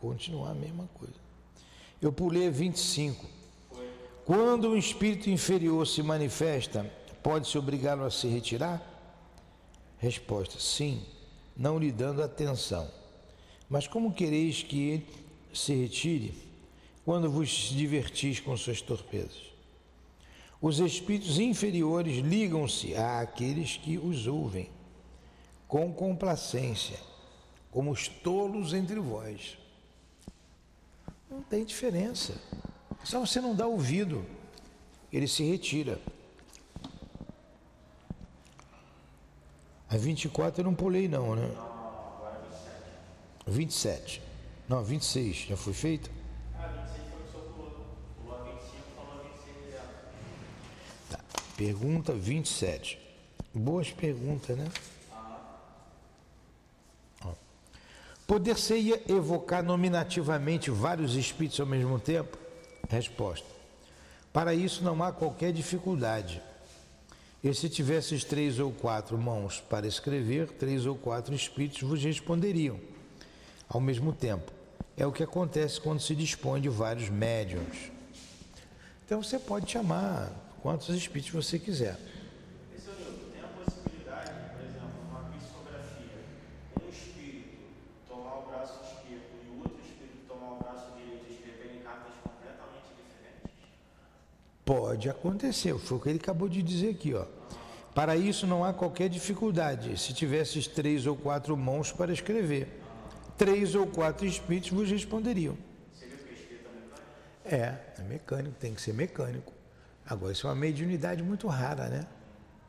continuar 0.00 0.50
a 0.50 0.54
mesma 0.54 0.88
coisa. 0.94 1.14
Eu 2.00 2.12
pulei 2.12 2.48
25. 2.48 3.41
Quando 4.34 4.70
um 4.70 4.78
espírito 4.78 5.28
inferior 5.28 5.86
se 5.86 6.02
manifesta, 6.02 6.90
pode-se 7.22 7.58
obrigá-lo 7.58 8.02
a 8.02 8.10
se 8.10 8.26
retirar? 8.28 8.80
Resposta: 9.98 10.58
sim, 10.58 11.04
não 11.54 11.78
lhe 11.78 11.92
dando 11.92 12.22
atenção. 12.22 12.90
Mas 13.68 13.86
como 13.86 14.14
quereis 14.14 14.62
que 14.62 14.88
ele 14.88 15.06
se 15.52 15.74
retire 15.74 16.34
quando 17.04 17.30
vos 17.30 17.50
divertis 17.50 18.40
com 18.40 18.56
suas 18.56 18.80
torpezas? 18.80 19.52
Os 20.62 20.80
espíritos 20.80 21.38
inferiores 21.38 22.16
ligam-se 22.24 22.96
àqueles 22.96 23.76
que 23.76 23.98
os 23.98 24.26
ouvem 24.26 24.70
com 25.68 25.92
complacência, 25.92 26.98
como 27.70 27.90
os 27.90 28.08
tolos 28.08 28.72
entre 28.72 28.98
vós. 28.98 29.58
Não 31.30 31.42
tem 31.42 31.66
diferença. 31.66 32.40
Só 33.04 33.20
você 33.20 33.40
não 33.40 33.54
dá 33.54 33.66
ouvido, 33.66 34.24
ele 35.12 35.26
se 35.28 35.42
retira. 35.42 35.98
A 39.88 39.96
24 39.96 40.60
eu 40.60 40.64
não 40.64 40.74
pulei 40.74 41.08
não, 41.08 41.36
né? 41.36 41.50
27. 43.46 44.22
Não, 44.68 44.82
26 44.82 45.36
já 45.48 45.56
foi 45.56 45.72
feito? 45.72 46.10
Ah, 46.58 46.68
26 46.68 47.02
foi 47.10 47.20
o 47.20 47.22
que 47.22 47.28
o 47.28 47.32
senhor 47.32 47.54
pulou. 47.54 47.86
Pulou 48.24 48.40
a 48.40 48.44
25 48.44 48.72
falou 48.96 49.12
a 49.12 49.22
26 49.24 49.66
direto. 49.66 49.88
Tá. 51.10 51.18
Pergunta 51.56 52.12
27. 52.14 52.98
Boas 53.54 53.90
perguntas, 53.90 54.56
né? 54.56 54.68
Poder-se-ia 58.26 59.02
evocar 59.08 59.62
nominativamente 59.62 60.70
vários 60.70 61.16
espíritos 61.16 61.60
ao 61.60 61.66
mesmo 61.66 61.98
tempo? 61.98 62.38
Resposta. 62.92 63.46
Para 64.32 64.54
isso 64.54 64.84
não 64.84 65.02
há 65.02 65.10
qualquer 65.10 65.52
dificuldade. 65.52 66.42
E 67.42 67.52
se 67.52 67.68
tivesses 67.68 68.22
três 68.22 68.60
ou 68.60 68.70
quatro 68.70 69.18
mãos 69.18 69.60
para 69.60 69.86
escrever, 69.86 70.48
três 70.48 70.86
ou 70.86 70.94
quatro 70.94 71.34
espíritos 71.34 71.82
vos 71.82 72.04
responderiam 72.04 72.78
ao 73.68 73.80
mesmo 73.80 74.12
tempo. 74.12 74.52
É 74.96 75.06
o 75.06 75.10
que 75.10 75.22
acontece 75.22 75.80
quando 75.80 76.00
se 76.00 76.14
dispõe 76.14 76.60
de 76.60 76.68
vários 76.68 77.08
médiums. 77.08 77.90
Então 79.06 79.22
você 79.22 79.38
pode 79.38 79.70
chamar 79.70 80.30
quantos 80.62 80.88
espíritos 80.90 81.32
você 81.32 81.58
quiser. 81.58 81.98
tem 83.32 83.42
a 83.42 83.48
possibilidade, 83.48 84.30
por 84.52 84.64
exemplo, 84.64 85.00
uma 85.10 85.24
psicografia, 85.30 86.24
um 86.80 86.88
espírito 86.88 87.56
tomar 88.08 88.38
o 88.38 88.42
braço 88.48 88.78
esquerdo 88.84 89.24
e 89.44 89.48
o 89.50 89.58
outro 89.58 89.80
espírito 89.82 90.28
tomar 90.28 90.52
o 90.52 90.58
braço 90.58 90.92
direito 90.96 91.24
e 91.28 91.32
escreverem 91.34 91.80
cartas 91.80 92.14
completamente 92.22 92.88
diferentes? 92.96 93.68
Pode 95.02 95.10
acontecer, 95.10 95.76
foi 95.78 95.98
o 95.98 96.00
que 96.00 96.08
ele 96.10 96.18
acabou 96.20 96.48
de 96.48 96.62
dizer 96.62 96.90
aqui, 96.90 97.12
ó. 97.12 97.26
Para 97.92 98.14
isso 98.14 98.46
não 98.46 98.64
há 98.64 98.72
qualquer 98.72 99.08
dificuldade, 99.08 99.98
se 99.98 100.14
tivesses 100.14 100.68
três 100.68 101.08
ou 101.08 101.16
quatro 101.16 101.56
mãos 101.56 101.90
para 101.90 102.12
escrever. 102.12 102.80
Três 103.36 103.74
ou 103.74 103.84
quatro 103.84 104.24
espíritos 104.24 104.70
vos 104.70 104.88
responderiam. 104.88 105.58
É, 107.44 107.74
é 107.98 108.02
mecânico, 108.08 108.54
tem 108.60 108.72
que 108.72 108.80
ser 108.80 108.94
mecânico. 108.94 109.52
Agora, 110.06 110.32
isso 110.32 110.46
é 110.46 110.50
uma 110.50 110.54
mediunidade 110.54 111.20
muito 111.20 111.48
rara, 111.48 111.88
né? 111.88 112.06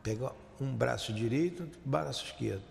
Pega 0.01 0.31
um 0.59 0.75
braço 0.75 1.13
direito, 1.13 1.61
outro 1.61 1.79
braço 1.85 2.25
esquerdo, 2.25 2.63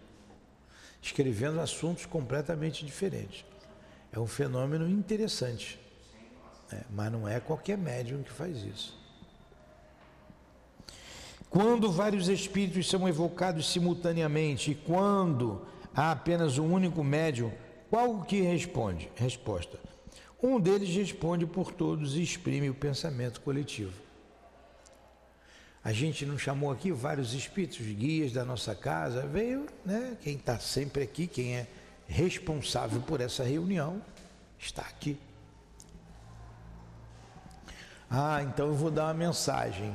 escrevendo 1.01 1.61
assuntos 1.61 2.05
completamente 2.05 2.85
diferentes. 2.85 3.45
É 4.13 4.19
um 4.19 4.27
fenômeno 4.27 4.91
interessante, 4.91 5.79
né? 6.73 6.83
mas 6.91 7.13
não 7.13 7.29
é 7.29 7.39
qualquer 7.39 7.79
médium 7.79 8.25
que 8.25 8.33
faz 8.33 8.57
isso. 8.65 9.02
Quando 11.53 11.93
vários 11.93 12.29
espíritos 12.29 12.89
são 12.89 13.07
evocados 13.07 13.71
simultaneamente 13.71 14.71
e 14.71 14.75
quando 14.75 15.61
há 15.95 16.11
apenas 16.11 16.57
um 16.57 16.73
único 16.73 17.05
médium, 17.05 17.53
qual 17.91 18.11
o 18.11 18.25
que 18.25 18.41
responde? 18.41 19.11
Resposta. 19.15 19.79
Um 20.43 20.59
deles 20.59 20.89
responde 20.97 21.45
por 21.45 21.71
todos 21.71 22.17
e 22.17 22.23
exprime 22.23 22.71
o 22.71 22.75
pensamento 22.75 23.43
coletivo. 23.43 23.93
A 25.85 25.93
gente 25.93 26.25
não 26.25 26.39
chamou 26.39 26.73
aqui 26.73 26.91
vários 26.91 27.35
espíritos, 27.35 27.81
guias 27.81 28.33
da 28.33 28.47
nossa 28.47 28.75
casa, 28.75 29.27
veio, 29.27 29.67
né? 29.85 30.17
Quem 30.23 30.37
está 30.37 30.59
sempre 30.59 31.03
aqui, 31.03 31.27
quem 31.27 31.55
é 31.55 31.67
responsável 32.09 33.03
por 33.03 33.21
essa 33.21 33.45
reunião, 33.45 34.01
está 34.59 34.81
aqui. 34.81 35.19
Ah, 38.11 38.43
então 38.43 38.69
eu 38.69 38.75
vou 38.75 38.91
dar 38.91 39.05
uma 39.05 39.15
mensagem. 39.15 39.95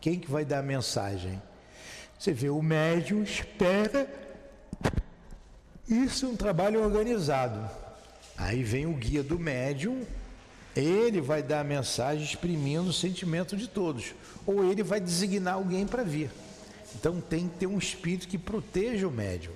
Quem 0.00 0.18
que 0.18 0.30
vai 0.30 0.44
dar 0.44 0.60
a 0.60 0.62
mensagem? 0.62 1.40
Você 2.18 2.32
vê, 2.32 2.48
o 2.48 2.62
médium 2.62 3.22
espera. 3.22 4.08
Isso 5.88 6.26
é 6.26 6.28
um 6.28 6.36
trabalho 6.36 6.82
organizado. 6.82 7.68
Aí 8.36 8.62
vem 8.62 8.86
o 8.86 8.94
guia 8.94 9.22
do 9.22 9.38
médium, 9.38 10.06
ele 10.74 11.20
vai 11.20 11.42
dar 11.42 11.60
a 11.60 11.64
mensagem 11.64 12.24
exprimindo 12.24 12.88
o 12.88 12.92
sentimento 12.92 13.56
de 13.56 13.68
todos. 13.68 14.14
Ou 14.46 14.70
ele 14.70 14.82
vai 14.82 15.00
designar 15.00 15.54
alguém 15.54 15.86
para 15.86 16.02
vir. 16.02 16.30
Então 16.94 17.20
tem 17.20 17.48
que 17.48 17.58
ter 17.58 17.66
um 17.66 17.78
espírito 17.78 18.28
que 18.28 18.38
proteja 18.38 19.06
o 19.06 19.10
médium, 19.10 19.52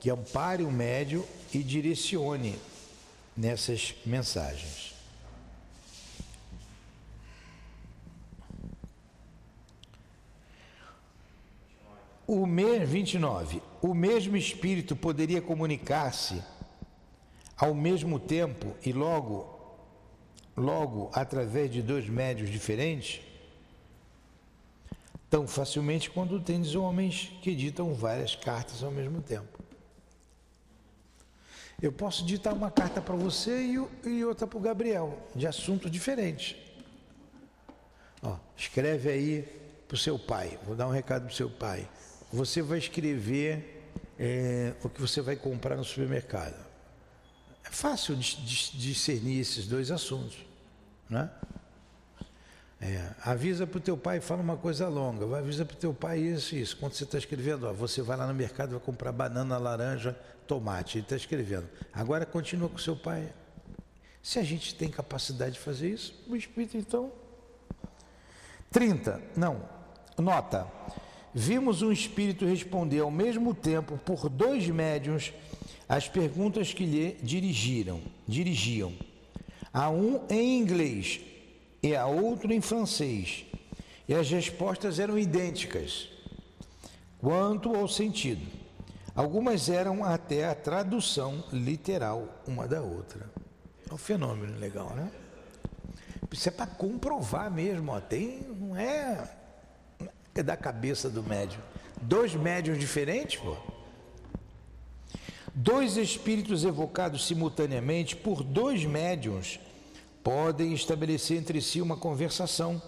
que 0.00 0.10
ampare 0.10 0.62
o 0.62 0.70
médium 0.70 1.24
e 1.52 1.62
direcione 1.62 2.58
nessas 3.36 3.94
mensagens. 4.04 4.93
O 12.26 12.46
mês 12.46 12.88
29, 12.88 13.62
o 13.82 13.92
mesmo 13.92 14.34
espírito 14.34 14.96
poderia 14.96 15.42
comunicar-se 15.42 16.42
ao 17.54 17.74
mesmo 17.74 18.18
tempo 18.18 18.74
e 18.84 18.92
logo 18.92 19.52
logo 20.56 21.10
através 21.12 21.70
de 21.70 21.82
dois 21.82 22.08
médios 22.08 22.48
diferentes? 22.48 23.20
Tão 25.28 25.46
facilmente 25.46 26.08
quando 26.08 26.40
tens 26.40 26.74
homens 26.74 27.30
que 27.42 27.54
ditam 27.54 27.92
várias 27.92 28.34
cartas 28.34 28.82
ao 28.82 28.90
mesmo 28.90 29.20
tempo. 29.20 29.62
Eu 31.82 31.92
posso 31.92 32.24
ditar 32.24 32.54
uma 32.54 32.70
carta 32.70 33.02
para 33.02 33.16
você 33.16 33.66
e, 33.66 34.08
e 34.08 34.24
outra 34.24 34.46
para 34.46 34.56
o 34.56 34.62
Gabriel, 34.62 35.18
de 35.34 35.46
assuntos 35.46 35.90
diferentes. 35.90 36.56
Ó, 38.22 38.38
escreve 38.56 39.10
aí 39.10 39.42
para 39.86 39.96
o 39.96 39.98
seu 39.98 40.18
pai, 40.18 40.58
vou 40.64 40.74
dar 40.74 40.86
um 40.86 40.92
recado 40.92 41.24
para 41.24 41.32
o 41.32 41.36
seu 41.36 41.50
pai 41.50 41.86
você 42.34 42.60
vai 42.60 42.78
escrever 42.78 43.80
é, 44.18 44.74
o 44.82 44.88
que 44.88 45.00
você 45.00 45.20
vai 45.20 45.36
comprar 45.36 45.76
no 45.76 45.84
supermercado. 45.84 46.56
É 47.64 47.70
fácil 47.70 48.16
discernir 48.16 49.40
esses 49.40 49.66
dois 49.66 49.90
assuntos, 49.90 50.36
né? 51.08 51.30
É, 52.80 53.10
avisa 53.22 53.66
para 53.66 53.78
o 53.78 53.80
teu 53.80 53.96
pai, 53.96 54.20
fala 54.20 54.42
uma 54.42 54.56
coisa 54.56 54.88
longa, 54.88 55.24
vai 55.24 55.40
avisa 55.40 55.64
para 55.64 55.74
o 55.74 55.78
teu 55.78 55.94
pai 55.94 56.18
isso 56.18 56.56
isso. 56.56 56.76
Quando 56.76 56.92
você 56.94 57.04
está 57.04 57.16
escrevendo, 57.16 57.66
ó, 57.66 57.72
você 57.72 58.02
vai 58.02 58.16
lá 58.16 58.26
no 58.26 58.34
mercado, 58.34 58.72
vai 58.72 58.80
comprar 58.80 59.12
banana, 59.12 59.56
laranja, 59.56 60.12
tomate, 60.46 60.98
ele 60.98 61.04
está 61.04 61.16
escrevendo. 61.16 61.68
Agora 61.92 62.26
continua 62.26 62.68
com 62.68 62.76
o 62.76 62.80
seu 62.80 62.96
pai. 62.96 63.32
Se 64.20 64.40
a 64.40 64.42
gente 64.42 64.74
tem 64.74 64.90
capacidade 64.90 65.52
de 65.52 65.60
fazer 65.60 65.88
isso, 65.88 66.20
o 66.26 66.34
Espírito 66.34 66.76
então. 66.76 67.12
30, 68.70 69.22
não, 69.36 69.62
nota 70.18 70.66
vimos 71.34 71.82
um 71.82 71.90
espírito 71.90 72.46
responder 72.46 73.00
ao 73.00 73.10
mesmo 73.10 73.52
tempo 73.52 73.98
por 73.98 74.28
dois 74.28 74.68
médiuns 74.68 75.32
as 75.88 76.08
perguntas 76.08 76.72
que 76.72 76.86
lhe 76.86 77.18
dirigiram, 77.22 78.00
dirigiam. 78.26 78.92
A 79.72 79.90
um 79.90 80.24
em 80.30 80.58
inglês 80.58 81.20
e 81.82 81.96
a 81.96 82.06
outro 82.06 82.52
em 82.52 82.60
francês. 82.60 83.44
E 84.08 84.14
as 84.14 84.30
respostas 84.30 84.98
eram 84.98 85.18
idênticas 85.18 86.08
quanto 87.18 87.74
ao 87.74 87.88
sentido. 87.88 88.46
Algumas 89.14 89.68
eram 89.68 90.04
até 90.04 90.48
a 90.48 90.54
tradução 90.54 91.42
literal 91.52 92.42
uma 92.46 92.68
da 92.68 92.80
outra. 92.80 93.28
É 93.90 93.92
um 93.92 93.98
fenômeno 93.98 94.58
legal, 94.58 94.90
né? 94.94 95.10
Isso 96.30 96.48
é 96.48 96.52
para 96.52 96.66
comprovar 96.66 97.50
mesmo, 97.50 97.92
ó. 97.92 98.00
Tem, 98.00 98.40
não 98.58 98.76
é 98.76 99.43
É 100.34 100.42
da 100.42 100.56
cabeça 100.56 101.08
do 101.08 101.22
médium. 101.22 101.60
Dois 102.02 102.34
médiums 102.34 102.78
diferentes, 102.78 103.40
pô. 103.40 103.56
Dois 105.54 105.96
espíritos 105.96 106.64
evocados 106.64 107.24
simultaneamente 107.24 108.16
por 108.16 108.42
dois 108.42 108.84
médiums 108.84 109.60
podem 110.24 110.72
estabelecer 110.72 111.38
entre 111.38 111.60
si 111.60 111.80
uma 111.80 111.96
conversação. 111.96 112.82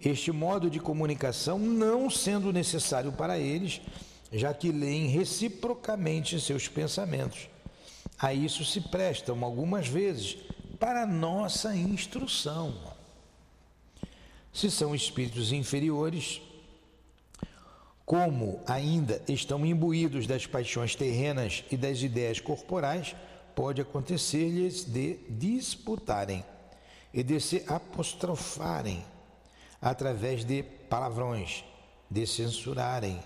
Este 0.00 0.30
modo 0.30 0.70
de 0.70 0.78
comunicação 0.78 1.58
não 1.58 2.08
sendo 2.08 2.52
necessário 2.52 3.10
para 3.10 3.36
eles, 3.36 3.80
já 4.32 4.54
que 4.54 4.70
leem 4.70 5.08
reciprocamente 5.08 6.40
seus 6.40 6.68
pensamentos. 6.68 7.48
A 8.16 8.32
isso 8.32 8.64
se 8.64 8.80
prestam 8.80 9.42
algumas 9.44 9.88
vezes 9.88 10.36
para 10.78 11.04
nossa 11.04 11.74
instrução. 11.74 12.72
Se 14.52 14.70
são 14.70 14.94
espíritos 14.94 15.50
inferiores, 15.52 16.40
como 18.08 18.62
ainda 18.66 19.20
estão 19.28 19.66
imbuídos 19.66 20.26
das 20.26 20.46
paixões 20.46 20.96
terrenas 20.96 21.62
e 21.70 21.76
das 21.76 22.00
ideias 22.00 22.40
corporais, 22.40 23.14
pode 23.54 23.82
acontecer-lhes 23.82 24.82
de 24.82 25.18
disputarem 25.28 26.42
e 27.12 27.22
de 27.22 27.38
se 27.38 27.62
apostrofarem 27.68 29.04
através 29.78 30.42
de 30.42 30.62
palavrões, 30.62 31.62
de 32.10 32.26
censurarem 32.26 33.20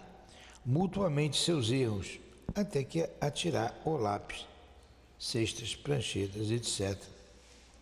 mutuamente 0.66 1.36
seus 1.36 1.70
erros, 1.70 2.18
até 2.52 2.82
que 2.82 3.08
atirar 3.20 3.80
o 3.84 3.96
lápis, 3.96 4.48
cestas, 5.16 5.76
pranchetas, 5.76 6.50
etc., 6.50 7.00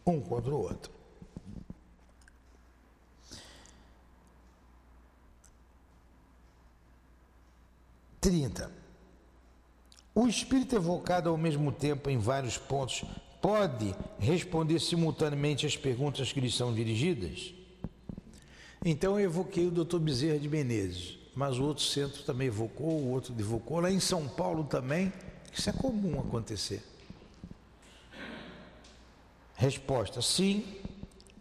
um 0.05 0.21
contra 0.21 0.55
o 0.55 0.61
outro. 0.61 1.00
30. 8.21 8.71
O 10.15 10.27
espírito 10.27 10.77
evocado 10.77 11.31
ao 11.31 11.39
mesmo 11.39 11.73
tempo 11.73 12.11
em 12.11 12.19
vários 12.19 12.59
pontos 12.59 13.05
pode 13.41 13.95
responder 14.19 14.79
simultaneamente 14.81 15.65
às 15.67 15.77
perguntas 15.77 16.33
que 16.33 16.41
lhe 16.41 16.51
são 16.51 16.75
dirigidas? 16.75 17.55
Então 18.85 19.19
eu 19.19 19.27
evoquei 19.27 19.67
o 19.67 19.71
Dr. 19.71 19.99
Bezerra 19.99 20.39
de 20.39 20.49
Menezes, 20.49 21.19
mas 21.35 21.59
o 21.59 21.65
outro 21.65 21.85
centro 21.85 22.23
também 22.23 22.49
evocou, 22.49 22.91
o 22.91 23.11
outro 23.11 23.35
evocou, 23.39 23.81
lá 23.81 23.91
em 23.91 24.01
São 24.01 24.29
Paulo 24.29 24.65
também. 24.65 25.13
Isso 25.53 25.71
é 25.71 25.73
comum 25.73 26.21
acontecer. 26.21 26.83
Resposta: 29.55 30.21
sim, 30.23 30.65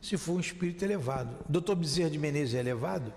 se 0.02 0.18
for 0.18 0.34
um 0.34 0.40
espírito 0.40 0.84
elevado. 0.84 1.36
Dr. 1.48 1.76
Bezerra 1.76 2.10
de 2.10 2.18
Menezes 2.18 2.56
é 2.56 2.60
elevado? 2.60 3.14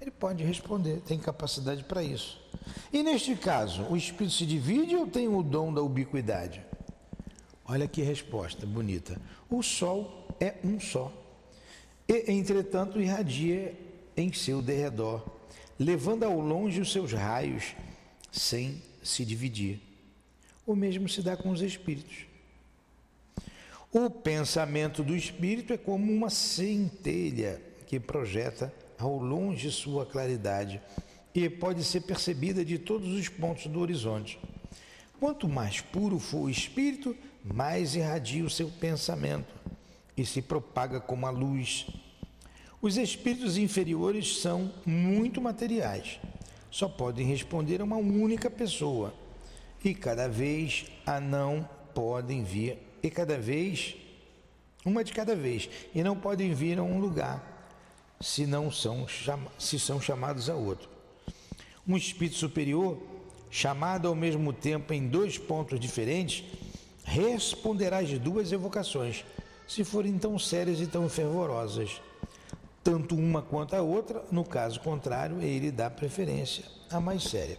Ele 0.00 0.10
pode 0.10 0.42
responder, 0.42 1.00
tem 1.00 1.18
capacidade 1.18 1.84
para 1.84 2.02
isso. 2.02 2.40
E 2.92 3.02
neste 3.02 3.34
caso, 3.36 3.84
o 3.84 3.96
espírito 3.96 4.34
se 4.34 4.46
divide 4.46 4.96
ou 4.96 5.06
tem 5.06 5.28
o 5.28 5.42
dom 5.42 5.72
da 5.72 5.82
ubiquidade? 5.82 6.64
Olha 7.64 7.88
que 7.88 8.02
resposta 8.02 8.66
bonita. 8.66 9.20
O 9.48 9.62
sol 9.62 10.26
é 10.40 10.54
um 10.64 10.78
só. 10.80 11.12
E, 12.08 12.30
entretanto, 12.32 13.00
irradia 13.00 13.74
em 14.16 14.32
seu 14.32 14.60
derredor, 14.60 15.24
levando 15.78 16.24
ao 16.24 16.38
longe 16.38 16.80
os 16.80 16.92
seus 16.92 17.12
raios, 17.12 17.74
sem 18.30 18.82
se 19.02 19.24
dividir. 19.24 19.80
O 20.66 20.74
mesmo 20.74 21.08
se 21.08 21.22
dá 21.22 21.36
com 21.36 21.50
os 21.50 21.62
espíritos. 21.62 22.26
O 23.92 24.08
pensamento 24.08 25.02
do 25.02 25.14
espírito 25.14 25.72
é 25.72 25.76
como 25.76 26.10
uma 26.10 26.30
centelha 26.30 27.60
que 27.86 28.00
projeta 28.00 28.72
ao 29.02 29.18
longe 29.18 29.70
sua 29.70 30.06
claridade 30.06 30.80
e 31.34 31.48
pode 31.48 31.82
ser 31.82 32.02
percebida 32.02 32.64
de 32.64 32.78
todos 32.78 33.08
os 33.08 33.28
pontos 33.28 33.66
do 33.66 33.80
horizonte. 33.80 34.38
Quanto 35.18 35.48
mais 35.48 35.80
puro 35.80 36.18
for 36.18 36.42
o 36.42 36.50
espírito, 36.50 37.16
mais 37.42 37.94
irradia 37.94 38.44
o 38.44 38.50
seu 38.50 38.68
pensamento 38.68 39.52
e 40.16 40.24
se 40.24 40.42
propaga 40.42 41.00
como 41.00 41.26
a 41.26 41.30
luz. 41.30 41.86
Os 42.80 42.96
espíritos 42.96 43.56
inferiores 43.56 44.38
são 44.38 44.72
muito 44.84 45.40
materiais, 45.40 46.20
só 46.70 46.88
podem 46.88 47.26
responder 47.26 47.80
a 47.80 47.84
uma 47.84 47.96
única 47.96 48.50
pessoa 48.50 49.14
e 49.84 49.94
cada 49.94 50.28
vez 50.28 50.86
a 51.06 51.20
não 51.20 51.68
podem 51.94 52.44
vir, 52.44 52.78
e 53.02 53.10
cada 53.10 53.36
vez, 53.36 53.96
uma 54.84 55.02
de 55.02 55.12
cada 55.12 55.34
vez, 55.34 55.68
e 55.94 56.02
não 56.02 56.16
podem 56.16 56.54
vir 56.54 56.78
a 56.78 56.82
um 56.82 56.98
lugar 56.98 57.51
se 58.22 58.46
não 58.46 58.70
são, 58.70 59.06
se 59.58 59.78
são 59.78 60.00
chamados 60.00 60.48
a 60.48 60.54
outro. 60.54 60.88
Um 61.86 61.96
espírito 61.96 62.36
superior, 62.36 62.96
chamado 63.50 64.06
ao 64.06 64.14
mesmo 64.14 64.52
tempo 64.52 64.94
em 64.94 65.08
dois 65.08 65.36
pontos 65.36 65.80
diferentes, 65.80 66.44
responderá 67.04 67.98
às 67.98 68.16
duas 68.18 68.52
evocações, 68.52 69.24
se 69.66 69.82
forem 69.82 70.16
tão 70.16 70.38
sérias 70.38 70.80
e 70.80 70.86
tão 70.86 71.08
fervorosas. 71.08 72.00
Tanto 72.84 73.16
uma 73.16 73.42
quanto 73.42 73.74
a 73.74 73.82
outra, 73.82 74.24
no 74.30 74.44
caso 74.44 74.80
contrário, 74.80 75.42
ele 75.42 75.70
dá 75.70 75.90
preferência 75.90 76.64
à 76.90 77.00
mais 77.00 77.24
séria. 77.24 77.58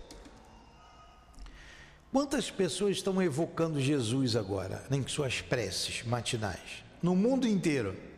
Quantas 2.11 2.51
pessoas 2.51 2.97
estão 2.97 3.21
evocando 3.21 3.81
Jesus 3.81 4.35
agora, 4.35 4.85
em 4.91 5.05
suas 5.07 5.41
preces 5.41 6.03
matinais? 6.03 6.83
No 7.01 7.15
mundo 7.15 7.47
inteiro. 7.47 8.12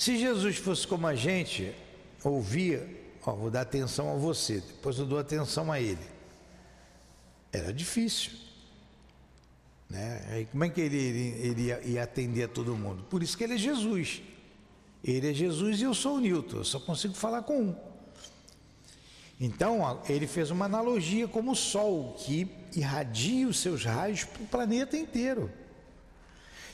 Se 0.00 0.16
Jesus 0.16 0.56
fosse 0.56 0.86
como 0.86 1.06
a 1.06 1.14
gente, 1.14 1.74
ouvia, 2.24 2.88
ó, 3.22 3.34
vou 3.34 3.50
dar 3.50 3.60
atenção 3.60 4.10
a 4.10 4.16
você, 4.16 4.60
depois 4.60 4.98
eu 4.98 5.04
dou 5.04 5.18
atenção 5.18 5.70
a 5.70 5.78
ele. 5.78 6.00
Era 7.52 7.70
difícil. 7.70 8.32
Né? 9.90 10.26
Aí 10.30 10.46
como 10.46 10.64
é 10.64 10.70
que 10.70 10.80
ele, 10.80 10.96
ele, 10.96 11.46
ele 11.46 11.62
ia, 11.64 11.80
ia, 11.82 12.02
atender 12.02 12.44
a 12.44 12.48
todo 12.48 12.74
mundo? 12.74 13.04
Por 13.10 13.22
isso 13.22 13.36
que 13.36 13.44
ele 13.44 13.56
é 13.56 13.58
Jesus. 13.58 14.22
Ele 15.04 15.32
é 15.32 15.34
Jesus 15.34 15.82
e 15.82 15.82
eu 15.82 15.92
sou 15.92 16.16
o 16.16 16.20
Newton, 16.20 16.56
eu 16.56 16.64
só 16.64 16.80
consigo 16.80 17.12
falar 17.12 17.42
com 17.42 17.60
um. 17.60 17.76
Então, 19.38 20.00
ele 20.08 20.26
fez 20.26 20.50
uma 20.50 20.64
analogia 20.64 21.28
como 21.28 21.52
o 21.52 21.54
Sol, 21.54 22.14
que 22.14 22.48
irradia 22.74 23.46
os 23.46 23.60
seus 23.60 23.84
raios 23.84 24.24
para 24.24 24.42
o 24.44 24.46
planeta 24.46 24.96
inteiro. 24.96 25.52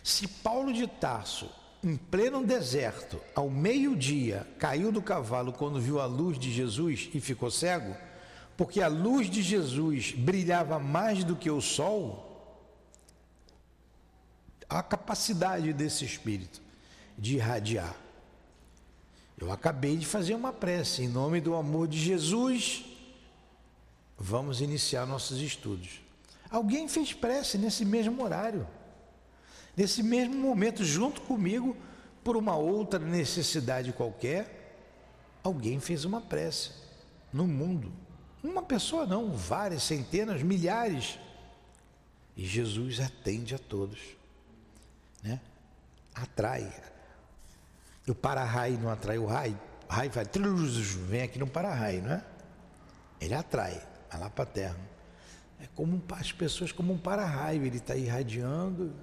Se 0.05 0.29
Paulo 0.29 0.73
de 0.73 0.87
Tarso 0.87 1.51
em 1.87 1.97
pleno 1.97 2.45
deserto, 2.45 3.21
ao 3.33 3.49
meio-dia, 3.49 4.45
caiu 4.59 4.91
do 4.91 5.01
cavalo 5.01 5.53
quando 5.53 5.81
viu 5.81 6.01
a 6.01 6.07
luz 6.07 6.37
de 6.37 6.53
Jesus 6.53 7.09
e 7.15 7.21
ficou 7.21 7.49
cego, 7.49 7.97
porque 8.57 8.83
a 8.83 8.89
luz 8.89 9.31
de 9.31 9.41
Jesus 9.41 10.11
brilhava 10.13 10.81
mais 10.81 11.23
do 11.23 11.37
que 11.37 11.49
o 11.49 11.61
sol, 11.61 12.25
a 14.69 14.83
capacidade 14.83 15.73
desse 15.73 16.05
espírito 16.05 16.61
de 17.17 17.37
irradiar. 17.37 17.95
Eu 19.39 19.53
acabei 19.53 19.97
de 19.97 20.07
fazer 20.07 20.35
uma 20.35 20.53
prece 20.53 21.05
em 21.05 21.09
nome 21.09 21.41
do 21.41 21.55
amor 21.55 21.87
de 21.87 21.99
Jesus. 21.99 22.85
Vamos 24.19 24.61
iniciar 24.61 25.07
nossos 25.07 25.41
estudos. 25.41 26.01
Alguém 26.51 26.89
fez 26.89 27.13
prece 27.13 27.57
nesse 27.59 27.85
mesmo 27.85 28.25
horário 28.25 28.67
nesse 29.77 30.03
mesmo 30.03 30.35
momento, 30.35 30.85
junto 30.85 31.21
comigo, 31.21 31.77
por 32.25 32.37
uma 32.37 32.57
outra 32.57 32.99
necessidade 32.99 33.93
qualquer, 33.93 34.77
alguém 35.45 35.79
fez 35.79 36.05
uma 36.05 36.21
prece 36.21 36.73
no 37.33 37.47
mundo. 37.47 37.93
Uma 38.43 38.63
pessoa 38.63 39.07
não, 39.07 39.31
várias, 39.33 39.83
centenas, 39.83 40.43
milhares. 40.43 41.19
E 42.37 42.45
Jesus 42.45 43.01
atende 43.01 43.55
a 43.55 43.59
todos. 43.59 44.01
Né? 45.23 45.41
Atrai. 46.15 46.73
O 48.09 48.15
para-raio 48.15 48.79
não 48.79 48.91
atrai 48.91 49.19
o 49.19 49.27
raio. 49.27 49.59
O 49.89 49.93
raio 49.93 50.11
vai, 50.11 50.25
vem 51.09 51.23
aqui 51.23 51.39
no 51.39 51.47
para-raio, 51.47 52.03
não 52.03 52.13
é? 52.13 52.25
Ele 53.21 53.35
atrai, 53.35 53.81
vai 54.11 54.21
lá 54.21 54.31
para 54.31 54.45
a 54.45 54.47
terra. 54.47 54.77
É 55.61 55.67
como 55.75 56.03
as 56.11 56.33
pessoas 56.33 56.73
como 56.73 56.93
um 56.93 56.99
para-raio, 56.99 57.65
ele 57.65 57.79
está 57.79 57.97
irradiando 57.97 58.95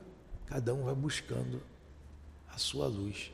Cada 0.53 0.71
um 0.71 0.83
vai 0.83 0.93
buscando 0.93 1.63
a 2.47 2.59
sua 2.59 2.85
luz. 2.85 3.31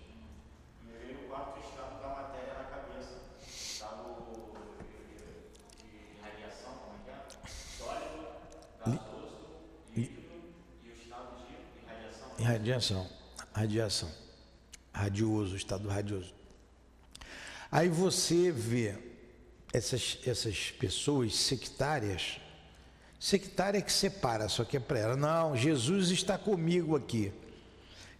Radiação. 12.41 13.09
Radiação. 13.53 14.09
Radioso, 14.93 15.57
estado 15.57 15.89
radioso. 15.89 16.34
Aí 17.70 17.89
você 17.89 18.49
vê 18.49 18.97
essas, 19.74 20.20
essas 20.26 20.72
pessoas 20.72 21.36
sectárias 21.36 22.39
Sectária 23.20 23.82
que 23.82 23.91
separa, 23.91 24.47
só 24.47 24.63
que 24.63 24.78
é 24.78 24.80
para 24.80 24.99
ela. 24.99 25.15
Não, 25.15 25.55
Jesus 25.55 26.09
está 26.09 26.38
comigo 26.38 26.95
aqui. 26.95 27.34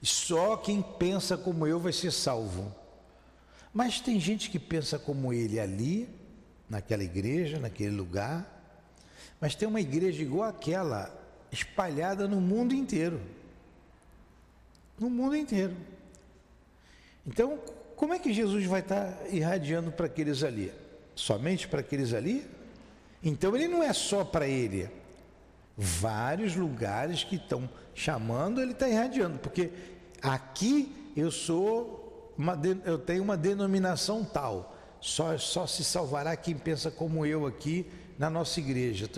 Só 0.02 0.58
quem 0.58 0.82
pensa 0.82 1.38
como 1.38 1.66
eu 1.66 1.80
vai 1.80 1.94
ser 1.94 2.12
salvo. 2.12 2.74
Mas 3.74 4.02
tem 4.02 4.20
gente 4.20 4.50
que 4.50 4.60
pensa 4.60 5.00
como 5.00 5.32
ele 5.32 5.60
ali, 5.60 6.10
naquela 6.70 7.04
igreja, 7.04 7.60
naquele 7.60 7.96
lugar, 7.96 8.58
mas 9.40 9.56
tem 9.56 9.68
uma 9.68 9.80
igreja 9.80 10.22
igual 10.22 10.50
aquela, 10.50 11.16
espalhada 11.52 12.28
no 12.28 12.42
mundo 12.42 12.74
inteiro. 12.74 13.22
No 15.00 15.10
mundo 15.10 15.36
inteiro. 15.36 15.76
Então, 17.26 17.58
como 17.96 18.14
é 18.14 18.20
que 18.20 18.34
Jesus 18.34 18.66
vai 18.66 18.82
estar 18.82 19.18
irradiando 19.32 19.92
para 19.92 20.08
aqueles 20.08 20.44
ali? 20.44 20.72
Somente 21.16 21.68
para 21.68 21.80
aqueles 21.80 22.14
ali? 22.14 22.46
Então 23.24 23.56
ele 23.56 23.68
não 23.68 23.84
é 23.84 23.94
só 23.94 24.24
para 24.24 24.48
ele. 24.48 24.90
Vários 25.78 26.56
lugares 26.56 27.24
que 27.24 27.36
estão 27.36 27.70
chamando, 27.94 28.62
ele 28.62 28.72
está 28.72 28.88
irradiando, 28.88 29.40
porque 29.40 29.72
aqui 30.22 31.12
eu 31.16 31.32
sou 31.32 32.34
uma, 32.38 32.60
eu 32.86 32.98
tenho 32.98 33.24
uma 33.24 33.38
denominação 33.38 34.24
tal. 34.24 34.76
Só, 35.02 35.38
só 35.38 35.66
se 35.66 35.84
salvará 35.84 36.36
quem 36.36 36.56
pensa 36.56 36.92
como 36.92 37.26
eu 37.26 37.46
aqui 37.46 37.86
na 38.18 38.30
nossa 38.30 38.60
igreja. 38.60 39.10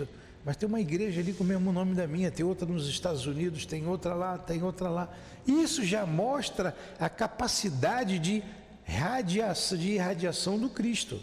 Mas 0.44 0.56
tem 0.56 0.68
uma 0.68 0.80
igreja 0.80 1.20
ali 1.20 1.32
com 1.32 1.44
o 1.44 1.46
mesmo 1.46 1.72
nome 1.72 1.94
da 1.94 2.06
minha, 2.06 2.30
tem 2.30 2.44
outra 2.44 2.66
nos 2.66 2.88
Estados 2.88 3.26
Unidos, 3.26 3.66
tem 3.66 3.86
outra 3.86 4.14
lá, 4.14 4.38
tem 4.38 4.62
outra 4.62 4.88
lá. 4.88 5.08
Isso 5.46 5.84
já 5.84 6.06
mostra 6.06 6.76
a 6.98 7.08
capacidade 7.08 8.18
de 8.18 8.42
radiação, 8.84 9.78
de 9.78 9.92
irradiação 9.92 10.58
do 10.58 10.68
Cristo. 10.68 11.20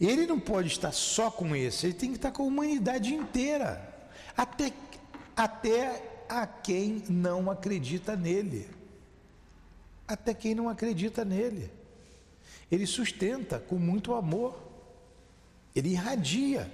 Ele 0.00 0.26
não 0.26 0.40
pode 0.40 0.68
estar 0.68 0.92
só 0.92 1.30
com 1.30 1.54
esse, 1.54 1.86
ele 1.86 1.94
tem 1.94 2.10
que 2.10 2.16
estar 2.16 2.32
com 2.32 2.42
a 2.42 2.46
humanidade 2.46 3.12
inteira, 3.12 3.86
até, 4.34 4.72
até 5.36 6.24
a 6.26 6.46
quem 6.46 7.02
não 7.08 7.50
acredita 7.50 8.16
nele. 8.16 8.68
Até 10.08 10.32
quem 10.32 10.54
não 10.54 10.68
acredita 10.68 11.24
nele. 11.24 11.70
Ele 12.70 12.86
sustenta 12.86 13.58
com 13.58 13.76
muito 13.76 14.14
amor, 14.14 14.58
ele 15.76 15.90
irradia. 15.90 16.70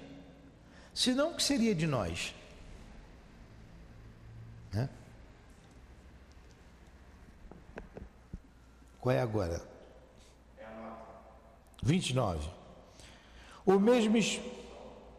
Senão, 0.95 1.33
o 1.33 1.37
que 1.37 1.43
seria 1.43 1.75
de 1.75 1.87
nós? 1.87 2.35
Né? 4.73 4.89
Qual 9.01 9.15
é 9.15 9.21
agora? 9.21 9.63
29. 11.83 12.56
O 13.67 13.81
mesmo. 13.81 14.17